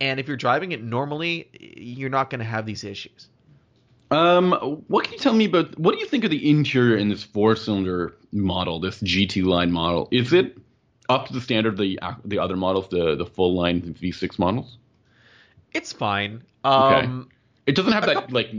[0.00, 3.28] and if you're driving it normally you're not going to have these issues
[4.12, 4.52] Um,
[4.88, 5.78] what can you tell me about?
[5.78, 9.72] What do you think of the interior in this four cylinder model, this GT line
[9.72, 10.08] model?
[10.10, 10.58] Is it
[11.12, 14.78] up to the standard of the the other models, the the full line V6 models?
[15.74, 17.06] it's fine Okay.
[17.06, 17.28] um
[17.66, 18.50] It doesn't have that like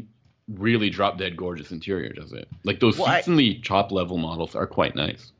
[0.47, 2.47] really drop dead gorgeous interior, does it?
[2.63, 5.31] Like those Well, I- seats in the top level models are quite nice.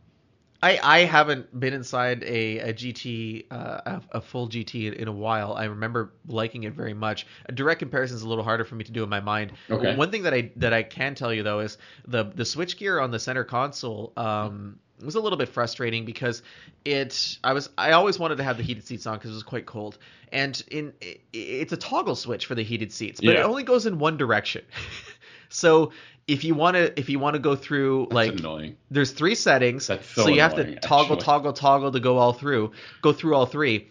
[0.62, 5.08] I, I haven't been inside a, a GT, uh, a, a full GT in, in
[5.10, 5.56] a while.
[5.56, 7.28] I remember liking it very much.
[7.48, 9.52] A direct comparison is a little harder for me to do in my mind.
[9.70, 9.94] Okay.
[9.98, 13.02] One thing that I that I can tell you though is the the switch gear
[13.02, 16.42] on the center console um, was a little bit frustrating because
[16.86, 19.44] it I was I always wanted to have the heated seats on because it was
[19.44, 19.98] quite cold,
[20.32, 23.86] and in it, it's a toggle switch for the heated seats, but it only goes
[23.86, 24.64] in one direction.
[25.50, 25.92] so
[26.28, 28.78] if you want to if you want to go through That's like annoying.
[28.92, 31.26] there's three settings, That's so you have to toggle, actually.
[31.26, 33.90] toggle, toggle to go all through, go through all three.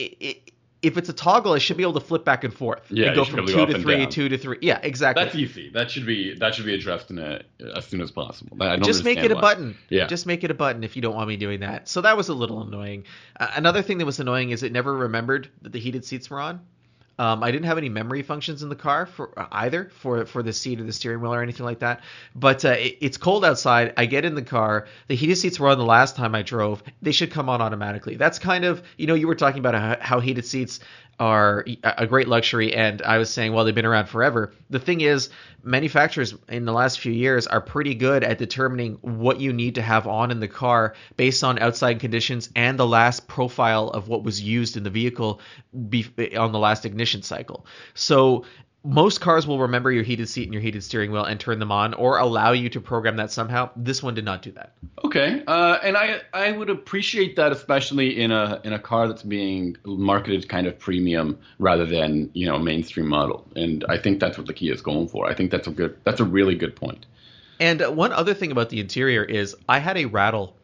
[0.00, 0.36] I i
[0.82, 2.82] if it's a toggle, I should be able to flip back and forth.
[2.90, 4.58] Yeah, and go from two to go to up and three, two to three.
[4.60, 5.24] Yeah, exactly.
[5.24, 5.70] That's easy.
[5.70, 7.42] That should be that should be addressed in a,
[7.74, 8.56] as soon as possible.
[8.60, 9.40] I don't Just make it a why.
[9.40, 9.76] button.
[9.88, 10.06] Yeah.
[10.06, 11.88] Just make it a button if you don't want me doing that.
[11.88, 13.04] So that was a little annoying.
[13.38, 16.40] Uh, another thing that was annoying is it never remembered that the heated seats were
[16.40, 16.60] on.
[17.18, 20.42] Um, I didn't have any memory functions in the car for uh, either for for
[20.42, 22.00] the seat or the steering wheel or anything like that.
[22.34, 23.92] But uh, it, it's cold outside.
[23.96, 24.86] I get in the car.
[25.08, 26.82] The heated seats were on the last time I drove.
[27.02, 28.16] They should come on automatically.
[28.16, 30.80] That's kind of you know you were talking about how, how heated seats
[31.20, 34.54] are a great luxury, and I was saying well they've been around forever.
[34.70, 35.28] The thing is,
[35.62, 39.82] manufacturers in the last few years are pretty good at determining what you need to
[39.82, 44.24] have on in the car based on outside conditions and the last profile of what
[44.24, 45.40] was used in the vehicle
[45.88, 47.66] be- on the last ignition cycle.
[47.94, 48.44] So
[48.84, 51.70] most cars will remember your heated seat and your heated steering wheel and turn them
[51.70, 53.70] on or allow you to program that somehow.
[53.76, 54.72] This one did not do that.
[55.04, 59.22] Okay, uh, and I I would appreciate that, especially in a in a car that's
[59.22, 63.46] being marketed kind of premium rather than you know mainstream model.
[63.54, 65.28] And I think that's what the Kia is going for.
[65.28, 67.06] I think that's a good that's a really good point.
[67.60, 70.56] And one other thing about the interior is I had a rattle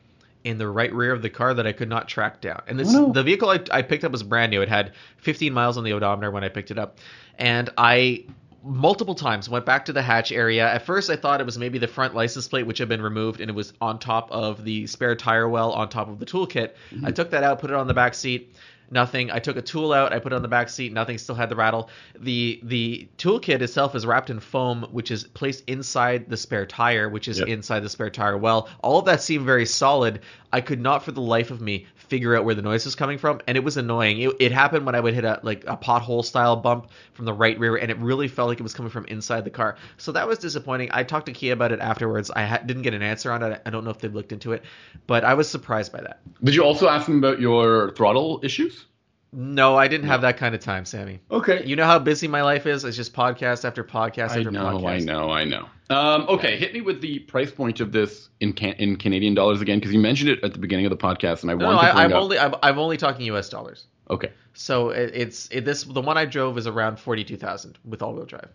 [0.44, 2.62] in the right rear of the car that I could not track down.
[2.66, 3.12] And this Oh, no.
[3.12, 4.62] the vehicle I, I picked up was brand new.
[4.62, 6.98] It had 15 miles on the odometer when I picked it up,
[7.38, 8.24] and I
[8.64, 9.48] multiple times.
[9.48, 10.68] Went back to the hatch area.
[10.68, 13.40] At first, I thought it was maybe the front license plate, which had been removed,
[13.40, 16.72] and it was on top of the spare tire well on top of the toolkit.
[16.90, 17.06] Mm-hmm.
[17.06, 18.54] I took that out, put it on the back seat.
[18.90, 19.30] Nothing.
[19.30, 20.12] I took a tool out.
[20.12, 20.92] I put it on the back seat.
[20.92, 21.18] Nothing.
[21.18, 21.90] Still had the rattle.
[22.18, 27.08] the The toolkit itself is wrapped in foam, which is placed inside the spare tire,
[27.08, 27.48] which is Yep.
[27.48, 28.68] inside the spare tire well.
[28.80, 30.20] All of that seemed very solid.
[30.52, 33.18] I could not, for the life of me, figure out where the noise was coming
[33.18, 34.20] from, and it was annoying.
[34.20, 37.32] It, it happened when I would hit a like a pothole style bump from the
[37.32, 39.76] right rear, and it really felt like it was coming from inside the car.
[39.96, 40.88] So that was disappointing.
[40.92, 42.30] I talked to Kia about it afterwards.
[42.30, 43.62] I ha- didn't get an answer on it.
[43.64, 44.64] I don't know if they've looked into it,
[45.06, 46.20] but I was surprised by that.
[46.42, 48.84] Did you also ask them about your throttle issues?
[49.30, 51.20] No, I didn't have that kind of time, Sammy.
[51.30, 51.62] Okay.
[51.64, 52.84] You know how busy my life is?
[52.84, 54.86] It's just podcast after podcast I after know, podcast.
[54.88, 55.68] I know, I know.
[55.90, 59.60] Um, okay, hit me with the price point of this in can- in Canadian dollars
[59.60, 61.88] again, because you mentioned it at the beginning of the podcast, and I No, wanted
[61.92, 62.12] to I, up.
[62.12, 63.48] only I'm, I'm only talking U.S.
[63.50, 63.86] dollars.
[64.10, 67.78] Okay, So it, it's it, this the one I drove is around forty two thousand
[67.84, 68.48] with all wheel drive.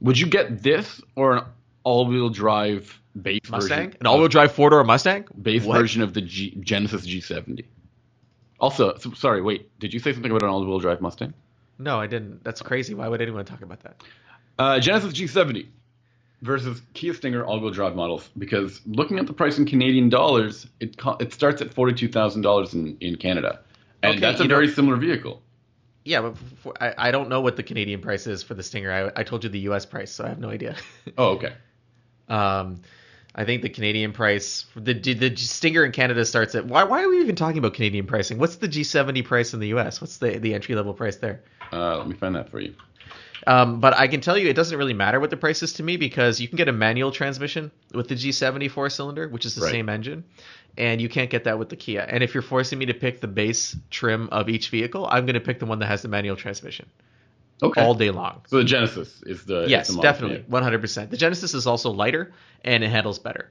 [0.00, 1.44] would you get this or an
[1.84, 3.96] all-wheel drive base Mustang, version?
[4.00, 5.24] an all wheel drive four door Mustang.
[5.40, 5.78] base What?
[5.78, 7.64] version of the G- Genesis G70.
[8.60, 11.34] Also, so, sorry, wait, did you say something about an all-wheel drive Mustang?
[11.78, 12.42] No, I didn't.
[12.44, 12.94] That's crazy.
[12.94, 14.02] Why would anyone talk about that?
[14.58, 15.66] Uh, Genesis G70
[16.40, 18.30] versus Kia Stinger all-wheel drive models.
[18.38, 22.42] Because looking at the price in Canadian dollars, it co- it starts at forty-two thousand
[22.42, 23.60] dollars in in Canada,
[24.02, 25.42] and Okay, that's a you know- very similar vehicle.
[26.04, 28.92] Yeah, but for, I, I don't know what the Canadian price is for the Stinger.
[29.16, 29.86] I, I told you the U.S.
[29.86, 30.76] price, so I have no idea.
[31.18, 31.54] Oh, okay.
[32.28, 32.82] um,
[33.34, 36.66] I think the Canadian price, the the Stinger in Canada starts at.
[36.66, 38.38] Why why are we even talking about Canadian pricing?
[38.38, 40.00] What's the G70 price in the U.S.?
[40.00, 41.42] What's the the entry level price there?
[41.72, 42.74] Uh, let me find that for you.
[43.46, 45.82] Um, but I can tell you, it doesn't really matter what the price is to
[45.82, 49.54] me because you can get a manual transmission with the G70 four cylinder, which is
[49.54, 49.72] the Right.
[49.72, 50.24] same engine,
[50.78, 52.00] and you can't get that with the Kia.
[52.08, 55.34] And if you're forcing me to pick the base trim of each vehicle, I'm going
[55.34, 56.86] to pick the one that has the manual transmission
[57.62, 57.80] Okay.
[57.80, 58.42] all day long.
[58.46, 60.12] so the Genesis is the is Yes, the model.
[60.12, 61.10] definitely, 100%.
[61.10, 62.32] The Genesis is also lighter
[62.64, 63.50] and it handles better.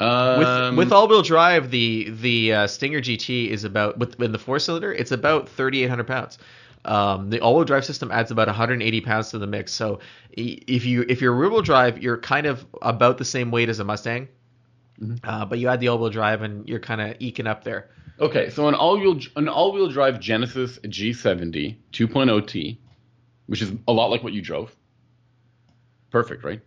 [0.00, 0.38] Yeah.
[0.38, 4.38] With Um, with all-wheel drive, the the uh, Stinger GT is about with in the
[4.38, 6.38] four cylinder, it's about 3,800 pounds.
[6.84, 9.72] Um, the all-wheel drive system adds about 180 pounds to the mix.
[9.72, 10.00] So
[10.32, 13.84] if you if you're rear-wheel drive, you're kind of about the same weight as a
[13.84, 14.28] Mustang,
[15.00, 15.28] Mm-hmm.
[15.28, 17.88] uh, but you add the all-wheel drive and you're kind of eking up there.
[18.20, 22.78] Okay, so an all-wheel an all-wheel drive Genesis G70 2.0T,
[23.46, 24.74] which is a lot like what you drove.
[26.10, 26.60] Perfect, right?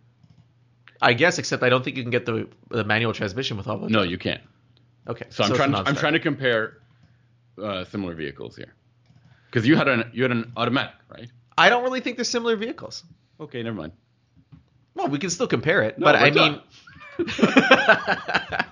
[1.00, 3.88] I guess, except I don't think you can get the the manual transmission with all-wheel.
[3.88, 4.42] No, you can't.
[5.06, 5.74] Okay, So, I'm it's a trying.
[5.74, 6.78] I'm trying to compare
[7.62, 8.74] uh, similar vehicles here,
[9.46, 11.30] because you had an you had an automatic, right?
[11.56, 13.04] I don't really think they're similar vehicles.
[13.40, 13.92] Okay, never mind.
[14.94, 16.60] Well, we can still compare it, No, but I done.
[17.18, 17.26] mean,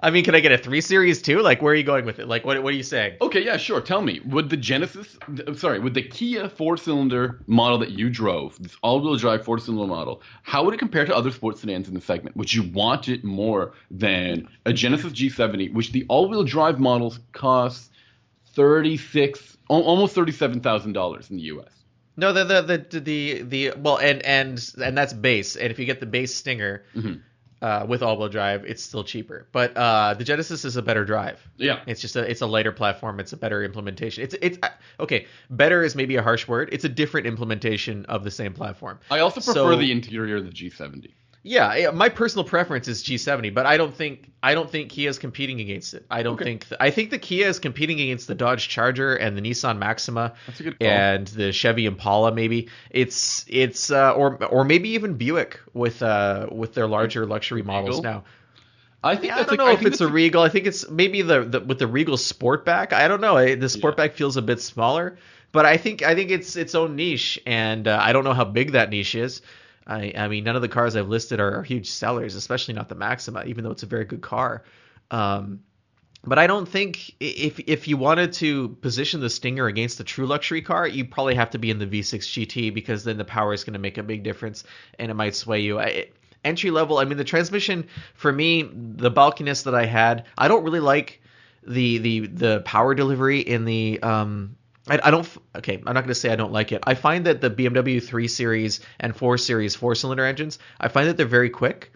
[0.00, 1.40] I mean, can I get a three series too?
[1.40, 2.28] Like, where are you going with it?
[2.28, 3.16] Like, what what are you saying?
[3.20, 3.80] Okay, yeah, sure.
[3.80, 5.18] Tell me, would the Genesis,
[5.56, 10.64] sorry, would the Kia four-cylinder model that you drove, this all-wheel drive four-cylinder model, how
[10.64, 12.36] would it compare to other sports sedans in the segment?
[12.36, 17.90] Would you want it more than a Genesis G70, which the all-wheel drive models cost
[18.54, 21.70] thirty-six, al- almost thirty-seven thousand dollars in the U.S.
[22.16, 25.54] No, the the the the, the well, and and and that's base.
[25.56, 27.20] And if you get the base Stinger Mhm.
[27.60, 29.46] Uh, with all-wheel drive, it's still cheaper.
[29.52, 31.40] But uh, the Genesis is a better drive.
[31.56, 31.80] Yeah.
[31.86, 33.18] It's just a it's a lighter platform.
[33.20, 34.24] It's a better implementation.
[34.24, 34.58] It's it's
[35.00, 35.26] okay.
[35.50, 36.68] Better is maybe a harsh word.
[36.72, 39.00] It's a different implementation of the same platform.
[39.10, 41.12] I also prefer So- the interior of the G70.
[41.44, 45.08] Yeah, yeah, my personal preference is G70, but I don't think I don't think Kia
[45.08, 46.04] is competing against it.
[46.10, 46.44] I don't Okay.
[46.44, 50.34] think I think the Kia is competing against the Dodge Charger and the Nissan Maxima
[50.46, 50.88] That's a good call.
[50.88, 52.68] and the Chevy Impala maybe.
[52.90, 58.02] It's it's uh, or or maybe even Buick with uh with their larger luxury models
[58.02, 58.24] now.
[59.02, 60.42] I think Yeah, I don't a- know I if it's a Regal.
[60.42, 62.92] I think it's maybe the, the with the Regal Sportback.
[62.92, 63.36] I don't know.
[63.36, 65.18] The Sportback feels a bit smaller,
[65.52, 68.44] but I think I think it's its own niche, and uh, I don't know how
[68.44, 69.40] big that niche is.
[69.88, 72.88] I, I mean, none of the cars I've listed are, are huge sellers, especially not
[72.88, 74.64] the Maxima, even though it's a very good car.
[75.10, 75.60] Um,
[76.24, 80.26] but I don't think if if you wanted to position the Stinger against a true
[80.26, 83.54] luxury car, you probably have to be in the V6 GT because then the power
[83.54, 84.64] is going to make a big difference
[84.98, 85.78] and it might sway you.
[85.78, 86.08] I,
[86.44, 90.64] entry level, I mean, the transmission for me, the bulkiness that I had, I don't
[90.64, 91.22] really like
[91.66, 94.56] the the the power delivery in the um.
[94.88, 95.28] I, I don't.
[95.56, 96.82] Okay, I'm not going to say I don't like it.
[96.86, 101.08] I find that the BMW 3 Series and 4 Series four cylinder engines, I find
[101.08, 101.92] that they're very quick,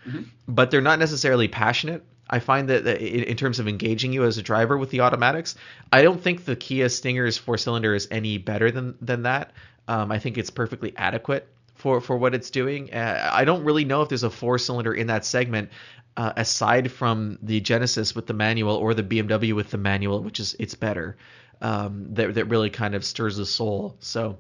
[0.49, 2.05] but they're not necessarily passionate.
[2.31, 5.01] I find that that in in terms of engaging you as a driver with the
[5.01, 5.55] automatics,
[5.93, 9.53] I don't think the Kia Stinger's four cylinder is any better than than that.
[9.89, 12.93] Um, I think it's perfectly adequate for for what it's doing.
[12.93, 15.71] Uh, I don't really know if there's a four cylinder in that segment.
[16.15, 20.41] Uh, aside from the Genesis with the manual or the BMW with the manual, which
[20.41, 21.17] is it's better,
[21.63, 23.97] um, that that really kind of stirs the soul.
[24.01, 24.37] So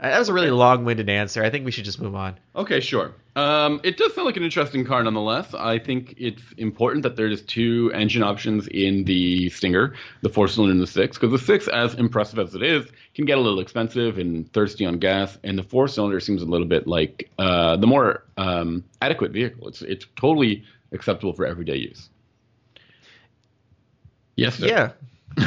[0.00, 1.44] uh, that was a really long-winded answer.
[1.44, 2.36] I think we should just move on.
[2.56, 3.14] Okay, sure.
[3.36, 5.54] Um, it does sound like an interesting car nonetheless.
[5.54, 10.72] I think it's important that there's two engine options in the Stinger, the four cylinder
[10.72, 13.60] and the six, because the six, as impressive as it is, can get a little
[13.60, 17.76] expensive and thirsty on gas, and the four cylinder seems a little bit like uh,
[17.76, 19.68] the more um, adequate vehicle.
[19.68, 22.08] It's it's totally acceptable for everyday use.
[24.36, 24.56] Yes.
[24.56, 24.66] Sir.
[24.66, 24.92] Yeah.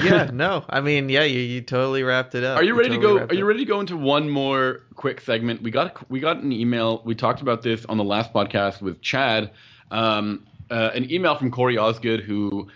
[0.03, 0.65] Yeah, no.
[0.69, 2.57] I mean, yeah, you, you totally wrapped it up.
[2.57, 3.33] Are you ready totally to go?
[3.33, 5.61] Are you ready to go into one more quick segment?
[5.61, 7.01] We got we got an email.
[7.05, 9.51] We talked about this on the last podcast with Chad.
[9.91, 12.67] Um, uh, an email from Corey Osgood, who,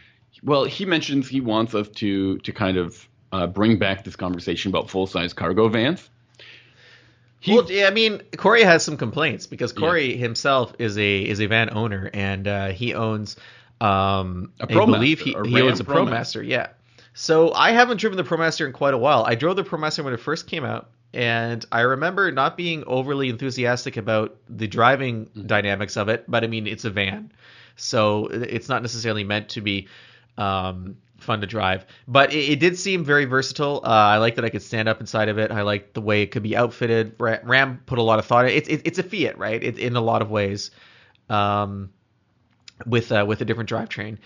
[0.44, 4.70] well, he mentions he wants us to to kind of uh, bring back this conversation
[4.70, 6.10] about full size cargo vans.
[7.40, 10.18] He, well, yeah, I mean, Corey has some complaints because Corey yeah.
[10.18, 13.36] himself is a is a van owner and uh, he owns.
[13.82, 16.48] Um, a Pro I believe he, he owns a ProMaster.
[16.48, 16.68] Yeah.
[17.14, 19.24] So I haven't driven the ProMaster in quite a while.
[19.26, 23.30] I drove the ProMaster when it first came out, and I remember not being overly
[23.30, 25.48] enthusiastic about the driving mm-hmm.
[25.48, 26.24] dynamics of it.
[26.28, 27.32] But I mean, it's a van,
[27.76, 29.90] so it's not necessarily meant to be
[30.38, 31.86] um, fun to drive.
[32.08, 33.82] But it, it did seem very versatile.
[33.84, 35.52] Uh, I like that I could stand up inside of it.
[35.52, 37.16] I like the way it could be outfitted.
[37.20, 38.46] Ram put a lot of thought.
[38.46, 39.62] It, it, it's a Fiat, right?
[39.62, 40.72] It, in a lot of ways,
[41.30, 41.92] um,
[42.86, 44.18] with uh, with a different drivetrain.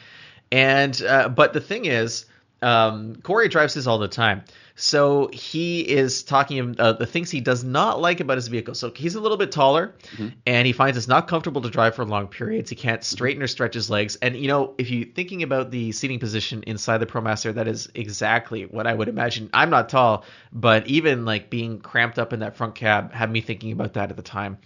[0.52, 2.26] And uh, but the thing is
[2.66, 4.44] um, Corey drives his all the time.
[4.76, 8.74] So he is talking uh, the things he does not like about his vehicle.
[8.74, 10.30] So he's a little bit taller, mm-hmm.
[10.46, 12.70] and he finds it's not comfortable to drive for long periods.
[12.72, 14.18] He can't straighten or stretch his legs.
[14.18, 17.88] And you know, if you're thinking about the seating position inside the ProMaster, that is
[17.96, 19.50] exactly what I would imagine.
[19.54, 23.42] I'm not tall, but even like being cramped up in that front cab had me
[23.42, 24.58] thinking about that at the time.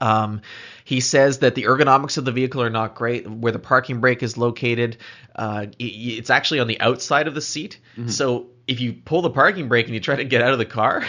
[0.00, 0.42] Um,
[0.84, 3.28] he says that the ergonomics of the vehicle are not great.
[3.28, 4.98] Where the parking brake is located,
[5.34, 7.78] uh, it's actually on the outside of the seat.
[7.96, 8.08] Mm-hmm.
[8.08, 10.66] So if you pull the parking brake and you try to get out of the
[10.66, 11.04] car,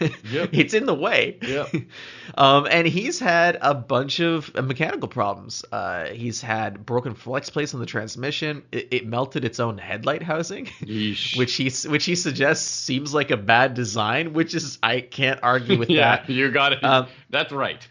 [0.30, 0.50] yep.
[0.52, 1.38] it's in the way.
[1.42, 1.74] Yep.
[2.36, 5.64] um, and he's had a bunch of mechanical problems.
[5.72, 8.62] Uh, he's had broken flex plates on the transmission.
[8.70, 13.36] It, it melted its own headlight housing, which he which he suggests seems like a
[13.36, 14.32] bad design.
[14.32, 16.30] Which is I can't argue with yeah, that.
[16.30, 16.84] You got it.
[16.84, 17.86] Um, That's right.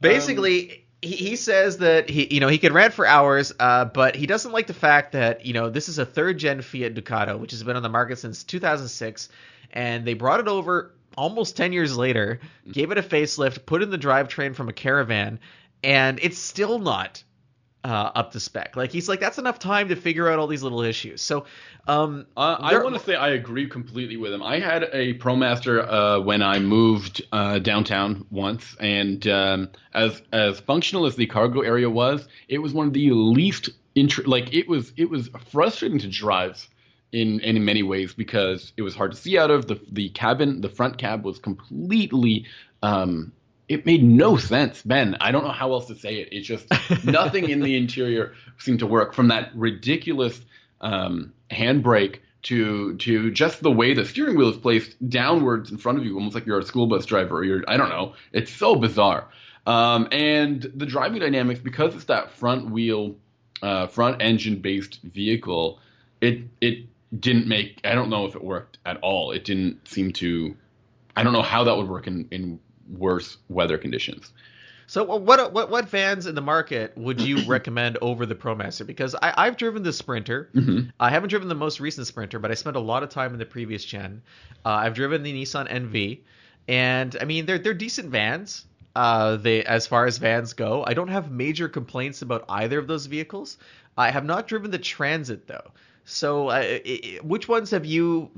[0.00, 0.70] basically.
[0.70, 4.16] Um, he, he says that he you know he could rant for hours, uh, but
[4.16, 7.38] he doesn't like the fact that you know this is a third gen Fiat Ducato,
[7.38, 9.28] which has been on the market since 2006,
[9.72, 12.38] and they brought it over almost 10 years later,
[12.70, 15.40] gave it a facelift, put in the drivetrain from a Caravan,
[15.82, 17.22] and it's still not
[17.84, 18.76] uh, up to spec.
[18.76, 21.22] Like he's like, that's enough time to figure out all these little issues.
[21.22, 21.46] So,
[21.86, 24.42] um, uh, I want to say I agree completely with him.
[24.42, 30.60] I had a ProMaster uh, when I moved uh, downtown once, and um, as as
[30.60, 34.68] functional as the cargo area was, it was one of the least int- like it
[34.68, 36.68] was it was frustrating to drive
[37.12, 40.60] in in many ways because it was hard to see out of the the cabin.
[40.60, 42.46] The front cab was completely
[42.82, 43.32] um,
[43.68, 45.16] it made no sense, Ben.
[45.20, 46.28] I don't know how else to say it.
[46.32, 46.66] It's just
[47.04, 50.40] nothing in the interior seemed to work from that ridiculous
[50.80, 55.98] um, handbrake to to just the way the steering wheel is placed downwards in front
[55.98, 58.14] of you, almost like you're a school bus driver or you're I don't know.
[58.32, 59.28] It's so bizarre.
[59.66, 63.16] Um, and the driving dynamics, because it's that front wheel,
[63.60, 65.78] uh, front engine based vehicle,
[66.22, 66.86] it it
[67.18, 67.80] didn't make.
[67.84, 69.32] I don't know if it worked at all.
[69.32, 70.56] It didn't seem to.
[71.16, 72.60] I don't know how that would work in in
[72.90, 74.32] worse weather conditions.
[74.88, 78.86] So what what what vans in the market would you recommend over the ProMaster?
[78.86, 80.48] Because I, have driven the Sprinter.
[80.54, 80.88] Mm-hmm.
[80.98, 83.38] I haven't driven the most recent Sprinter, but I spent a lot of time in
[83.38, 84.22] the previous gen.
[84.64, 86.20] Uh, I've driven the Nissan NV,
[86.68, 88.64] and I mean they're they're decent vans.
[88.96, 92.86] Uh, they as far as vans go, I don't have major complaints about either of
[92.86, 93.58] those vehicles.
[93.98, 95.70] I have not driven the Transit though.
[96.06, 98.30] So uh, it, which ones have you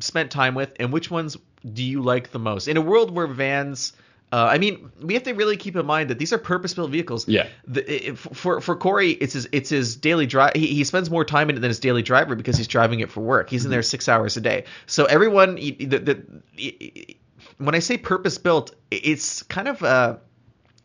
[0.00, 2.68] spent time with, and which ones do you like the most?
[2.68, 3.92] In a world where vans,
[4.32, 7.26] uh, I mean, we have to really keep in mind that these are purpose-built vehicles.
[7.28, 7.48] Yeah.
[7.66, 10.52] The, it, for for Corey, it's his it's his daily drive.
[10.54, 13.10] He, he spends more time in it than his daily driver because he's driving it
[13.10, 13.50] for work.
[13.50, 13.66] He's mm-hmm.
[13.66, 14.64] in there six hours a day.
[14.86, 15.84] So everyone, the,
[16.56, 17.16] the,
[17.58, 19.82] when I say purpose-built, it's kind of.
[19.82, 20.16] Uh,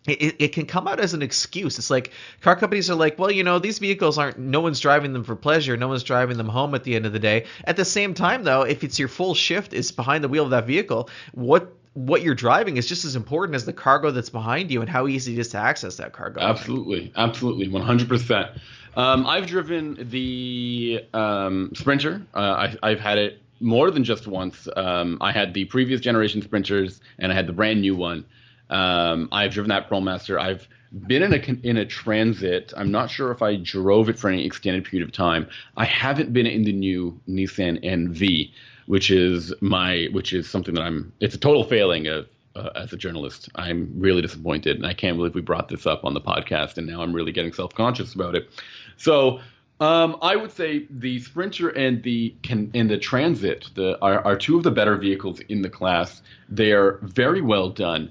[0.07, 1.77] it, it can come out as an excuse.
[1.77, 5.13] It's like car companies are like, well, you know, these vehicles aren't, no one's driving
[5.13, 5.77] them for pleasure.
[5.77, 7.45] No one's driving them home at the end of the day.
[7.63, 10.51] At the same time, though, if it's your full shift is behind the wheel of
[10.51, 14.69] that vehicle, what what you're driving is just as important as the cargo that's behind
[14.69, 16.41] you and how easy it is to access that cargo.
[16.41, 18.59] Absolutely, absolutely, 100%.
[18.97, 22.21] Um, I've driven the um, Sprinter.
[22.33, 24.67] Uh, I, have had it more than just once.
[24.75, 28.25] Um, I had the previous generation sprinters, and I had the brand new one.
[28.69, 30.39] Um, I've driven that ProMaster.
[30.39, 30.67] I've
[31.07, 32.73] been in a in a transit.
[32.75, 35.47] I'm not sure if I drove it for any extended period of time.
[35.77, 38.51] I haven't been in the new Nissan NV,
[38.85, 41.11] which is my which is something that I'm.
[41.19, 43.49] It's a total failing of, uh, as a journalist.
[43.55, 46.87] I'm really disappointed, and I can't believe we brought this up on the podcast, and
[46.87, 48.49] now I'm really getting self conscious about it.
[48.97, 49.39] So.
[49.81, 54.37] Um, I would say the Sprinter and the can, and the Transit the, are, are
[54.37, 56.21] two of the better vehicles in the class.
[56.47, 58.09] They are very well done.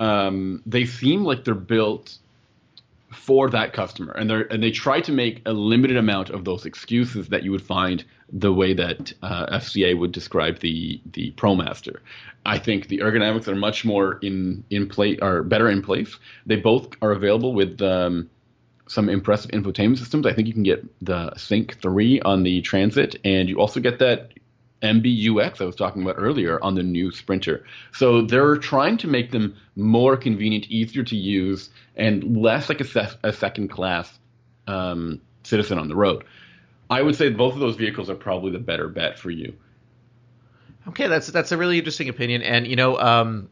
[0.00, 2.18] Um, they seem like they're built
[3.12, 6.64] for that customer, and they and they try to make a limited amount of those
[6.64, 11.98] excuses that you would find the way that uh, FCA would describe the the ProMaster.
[12.46, 16.16] I think the ergonomics are much more in in place, are better in place.
[16.46, 17.80] They both are available with.
[17.82, 18.30] Um,
[18.86, 20.26] some impressive infotainment systems.
[20.26, 24.00] I think you can get the Sync 3 on the Transit, and you also get
[24.00, 24.32] that
[24.82, 27.64] MBUX I was talking about earlier on the new Sprinter.
[27.92, 32.84] So they're trying to make them more convenient, easier to use, and less like a,
[32.84, 34.18] se- a second class
[34.66, 36.24] um, citizen on the road.
[36.88, 39.54] I would say both of those vehicles are probably the better bet for you.
[40.88, 43.48] Okay, that's that's a really interesting opinion, and you know, um,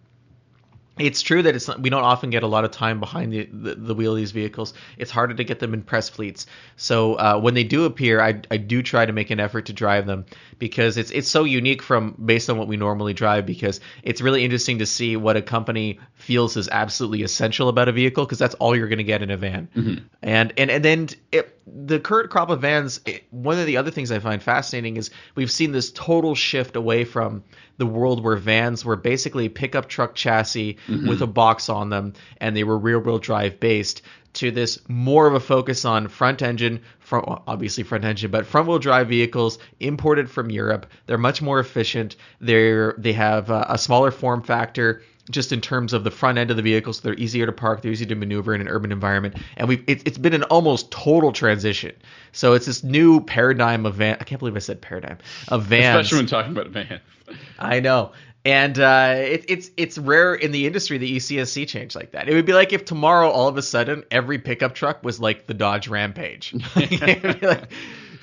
[1.00, 3.44] it's true that it's not, we don't often get a lot of time behind the,
[3.52, 4.74] the, the, wheel of these vehicles.
[4.96, 6.46] It's harder to get them in press fleets.
[6.76, 9.72] So uh, when they do appear, I, I do try to make an effort to
[9.72, 10.26] drive them
[10.58, 13.46] because it's it's so unique from based on what we normally drive.
[13.46, 17.92] Because it's really interesting to see what a company feels is absolutely essential about a
[17.92, 19.68] vehicle because that's all you're going to get in a van.
[19.76, 20.04] Mm-hmm.
[20.22, 23.00] And and and then it, the current crop of vans.
[23.06, 26.76] It, one of the other things I find fascinating is we've seen this total shift
[26.76, 27.42] away from
[27.78, 31.08] the world where vans were basically pickup truck chassis mm-hmm.
[31.08, 34.02] with a box on them and they were rear wheel drive based
[34.34, 38.68] to this more of a focus on front engine, front, obviously front engine, but front
[38.68, 40.86] wheel drive vehicles imported from Europe.
[41.06, 42.16] They're much more efficient.
[42.40, 46.50] They're they have a, a smaller form factor just in terms of the front end
[46.50, 48.92] of the vehicle, so they're easier to park, they're easy to maneuver in an urban
[48.92, 51.94] environment, and we it, it's been an almost total transition.
[52.32, 54.16] So it's this new paradigm of van.
[54.20, 55.18] I can't believe I said paradigm
[55.48, 57.00] of vans, especially when talking about vans.
[57.58, 58.12] I know,
[58.44, 61.94] and uh, it, it's it's rare in the industry that you see a sea change
[61.94, 62.28] like that.
[62.28, 65.46] It would be like if tomorrow, all of a sudden, every pickup truck was like
[65.46, 66.54] the Dodge Rampage.
[66.76, 67.70] like,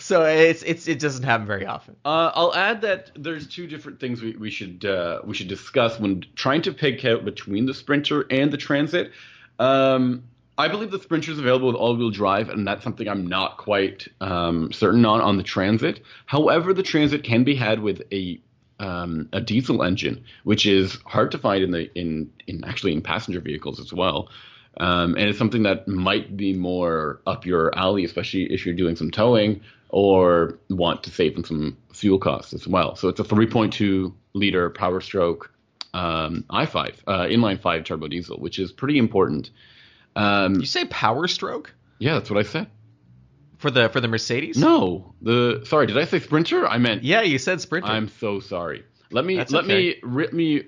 [0.05, 1.95] so it's it's it doesn't happen very often.
[2.05, 5.99] Uh, I'll add that there's two different things we, we should uh, we should discuss
[5.99, 9.11] when trying to pick out between the Sprinter and the Transit.
[9.57, 10.23] Um,
[10.59, 14.07] I believe the Sprinter is available with all-wheel drive, and that's something I'm not quite
[14.21, 16.01] um, certain on on the Transit.
[16.27, 18.39] However, the Transit can be had with a
[18.79, 23.01] um, a diesel engine, which is hard to find in the in in actually in
[23.01, 24.29] passenger vehicles as well.
[24.77, 28.95] Um, and it's something that might be more up your alley, especially if you're doing
[28.95, 29.61] some towing
[29.95, 32.97] or want to save them some fuel costs as well.
[32.97, 35.53] So it's a 3.2 liter Power Stroke
[35.93, 39.51] um, i5 uh, inline five turbo diesel, which is pretty important.
[40.17, 41.73] Um, you say Power Stroke?
[41.99, 42.67] Yeah, that's what I said.
[43.57, 44.57] For the for the Mercedes?
[44.57, 46.67] No, the sorry, did I say Sprinter?
[46.67, 47.87] I meant yeah, you said Sprinter.
[47.87, 48.83] I'm so sorry.
[49.11, 49.77] Let me That's let okay.
[49.77, 50.63] me let me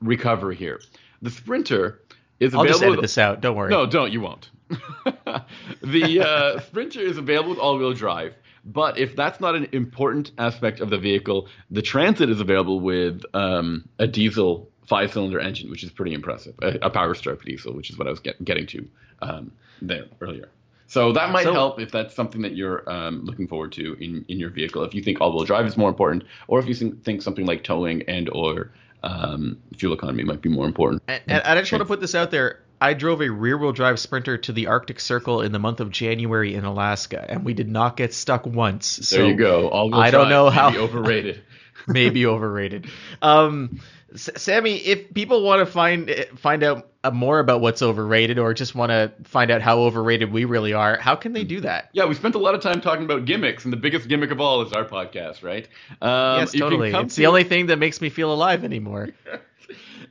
[0.00, 0.80] recover here.
[1.22, 2.00] The Sprinter
[2.40, 2.66] is I'll available.
[2.66, 3.42] I'll just edit this out.
[3.42, 3.70] Don't worry.
[3.70, 4.12] No, don't.
[4.12, 4.50] You won't.
[5.82, 8.34] the uh, Sprinter is available with all-wheel drive.
[8.64, 13.22] But if that's not an important aspect of the vehicle, the Transit is available with
[13.34, 16.54] um, a diesel five cylinder engine, which is pretty impressive.
[16.62, 18.88] A, a, power stroke diesel, which is what I was get, getting to
[19.20, 20.48] um, there earlier.
[20.86, 24.24] So that might so, help if that's something that you're um, looking forward to in,
[24.28, 24.84] in your vehicle.
[24.84, 28.02] If you think all-wheel drive is more important, or if you think something like towing
[28.02, 31.02] and or um, fuel economy might be more important.
[31.08, 32.60] And, and I just want to put this out there.
[32.82, 35.90] I drove a rear wheel drive Sprinter to the Arctic Circle in the month of
[35.90, 39.08] January in Alaska, and we did not get stuck once.
[39.08, 39.68] So there you go.
[39.68, 41.44] All I don't know how overrated.
[41.86, 42.88] maybe overrated.
[43.22, 43.80] Um,
[44.16, 48.74] Sammy, if people want to find find out uh, more about what's overrated, or just
[48.74, 51.88] want to find out how overrated we really are, how can they do that?
[51.92, 54.40] Yeah, we spent a lot of time talking about gimmicks, and the biggest gimmick of
[54.40, 55.68] all is our podcast, right?
[56.00, 56.92] Um, yes, totally.
[56.92, 57.20] It's to...
[57.20, 59.10] the only thing that makes me feel alive anymore.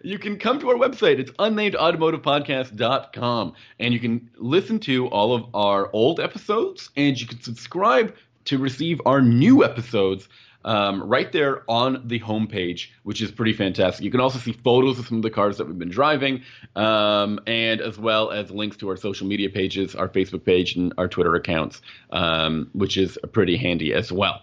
[0.02, 1.20] you can come to our website.
[1.20, 3.54] It's unnamedautomotivepodcast.com.
[3.80, 8.58] And you can listen to all of our old episodes and you can subscribe to
[8.58, 10.28] receive our new episodes
[10.64, 14.04] um, right there on the homepage, which is pretty fantastic.
[14.04, 16.44] You can also see photos of some of the cars that we've been driving,
[16.76, 20.94] um, and as well as links to our social media pages, our Facebook page, and
[20.98, 21.82] our Twitter accounts,
[22.12, 24.42] um, which is pretty handy as well.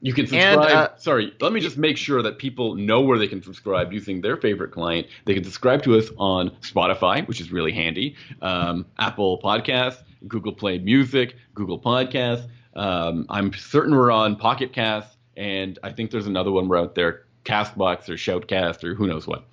[0.00, 0.58] You can subscribe.
[0.58, 3.92] And, uh, sorry, let me just make sure that people know where they can subscribe
[3.92, 5.06] using their favorite client.
[5.24, 10.52] They can subscribe to us on Spotify, which is really handy, um, Apple Podcasts, Google
[10.52, 12.46] Play Music, Google Podcasts.
[12.74, 16.94] Um, I'm certain we're on Pocket Cast and I think there's another one we're out
[16.94, 19.44] there, Castbox or Shoutcast or who knows what.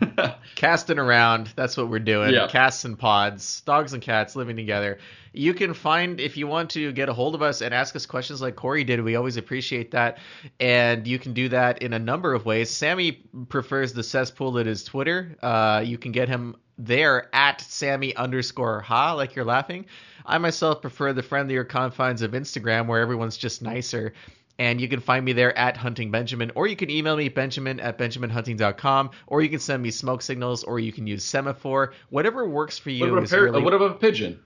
[0.56, 2.34] Casting around, that's what we're doing.
[2.34, 2.48] Yeah.
[2.48, 4.98] Casts and pods, dogs and cats living together.
[5.32, 8.04] You can find if you want to get a hold of us and ask us
[8.06, 9.00] questions like Corey did.
[9.02, 10.18] We always appreciate that,
[10.58, 12.68] and you can do that in a number of ways.
[12.70, 13.12] Sammy
[13.48, 15.36] prefers the cesspool that is Twitter.
[15.42, 19.86] Uh, you can get him there at Sammy underscore ha, like you're laughing.
[20.26, 24.12] I myself prefer the friendlier confines of Instagram, where everyone's just nicer.
[24.58, 27.80] And you can find me there at Hunting Benjamin, or you can email me benjamin
[27.80, 31.94] at benjaminhunting.com, or you can send me smoke signals, or you can use semaphore.
[32.10, 33.62] Whatever works for you What about, a is par- really.
[33.62, 34.40] what about a pigeon?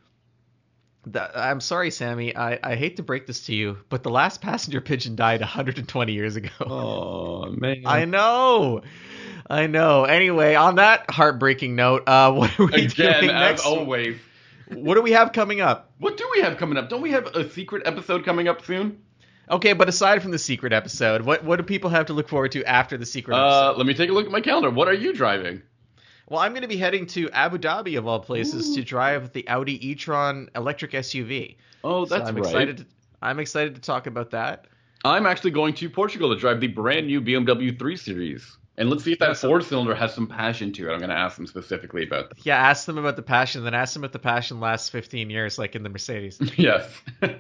[1.13, 2.35] Th- I'm sorry, Sammy.
[2.35, 6.13] I, I hate to break this to you, but the last passenger pigeon died 120
[6.13, 6.49] years ago.
[6.61, 7.83] Oh man!
[7.87, 8.83] I know.
[9.49, 10.05] I know.
[10.05, 13.65] Anyway, on that heartbreaking note, uh, what are we Again, doing next?
[13.67, 14.17] always.
[14.73, 15.93] What do we have coming up?
[15.99, 16.89] What do we have coming up?
[16.89, 19.03] Don't we have a secret episode coming up soon?
[19.51, 22.53] Okay, but aside from the secret episode, what what do people have to look forward
[22.53, 23.75] to after the secret episode?
[23.75, 24.71] Uh, let me take a look at my calendar.
[24.71, 25.61] What are you driving?
[26.29, 29.47] Well, I'm going to be heading to Abu Dhabi of all places to drive the
[29.49, 31.57] Audi e-tron electric SUV.
[31.83, 32.45] Oh, So that's I'm right.
[32.45, 32.77] excited.
[32.79, 32.87] To,
[33.21, 34.67] I'm excited to talk about that.
[35.05, 38.57] I'm actually going to Portugal to drive the brand new BMW 3 Series.
[38.77, 40.93] And let's see if that four cylinder has some passion to it.
[40.93, 42.45] I'm going to ask them specifically about that.
[42.45, 45.59] Yeah, ask them about the passion, then ask them if the passion lasts 15 years,
[45.59, 46.41] like in the Mercedes.
[46.57, 46.89] yes.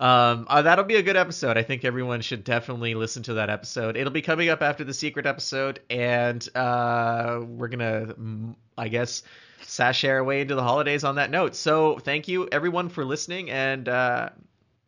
[0.00, 1.58] Um, uh, that'll be a good episode.
[1.58, 3.96] I think everyone should definitely listen to that episode.
[3.96, 9.24] It'll be coming up after the secret episode, and uh, we're gonna, mm, I guess,
[9.62, 11.54] sashay our way into the holidays on that note.
[11.54, 14.30] So, thank you everyone for listening, and uh,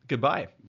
[0.09, 0.49] goodbye.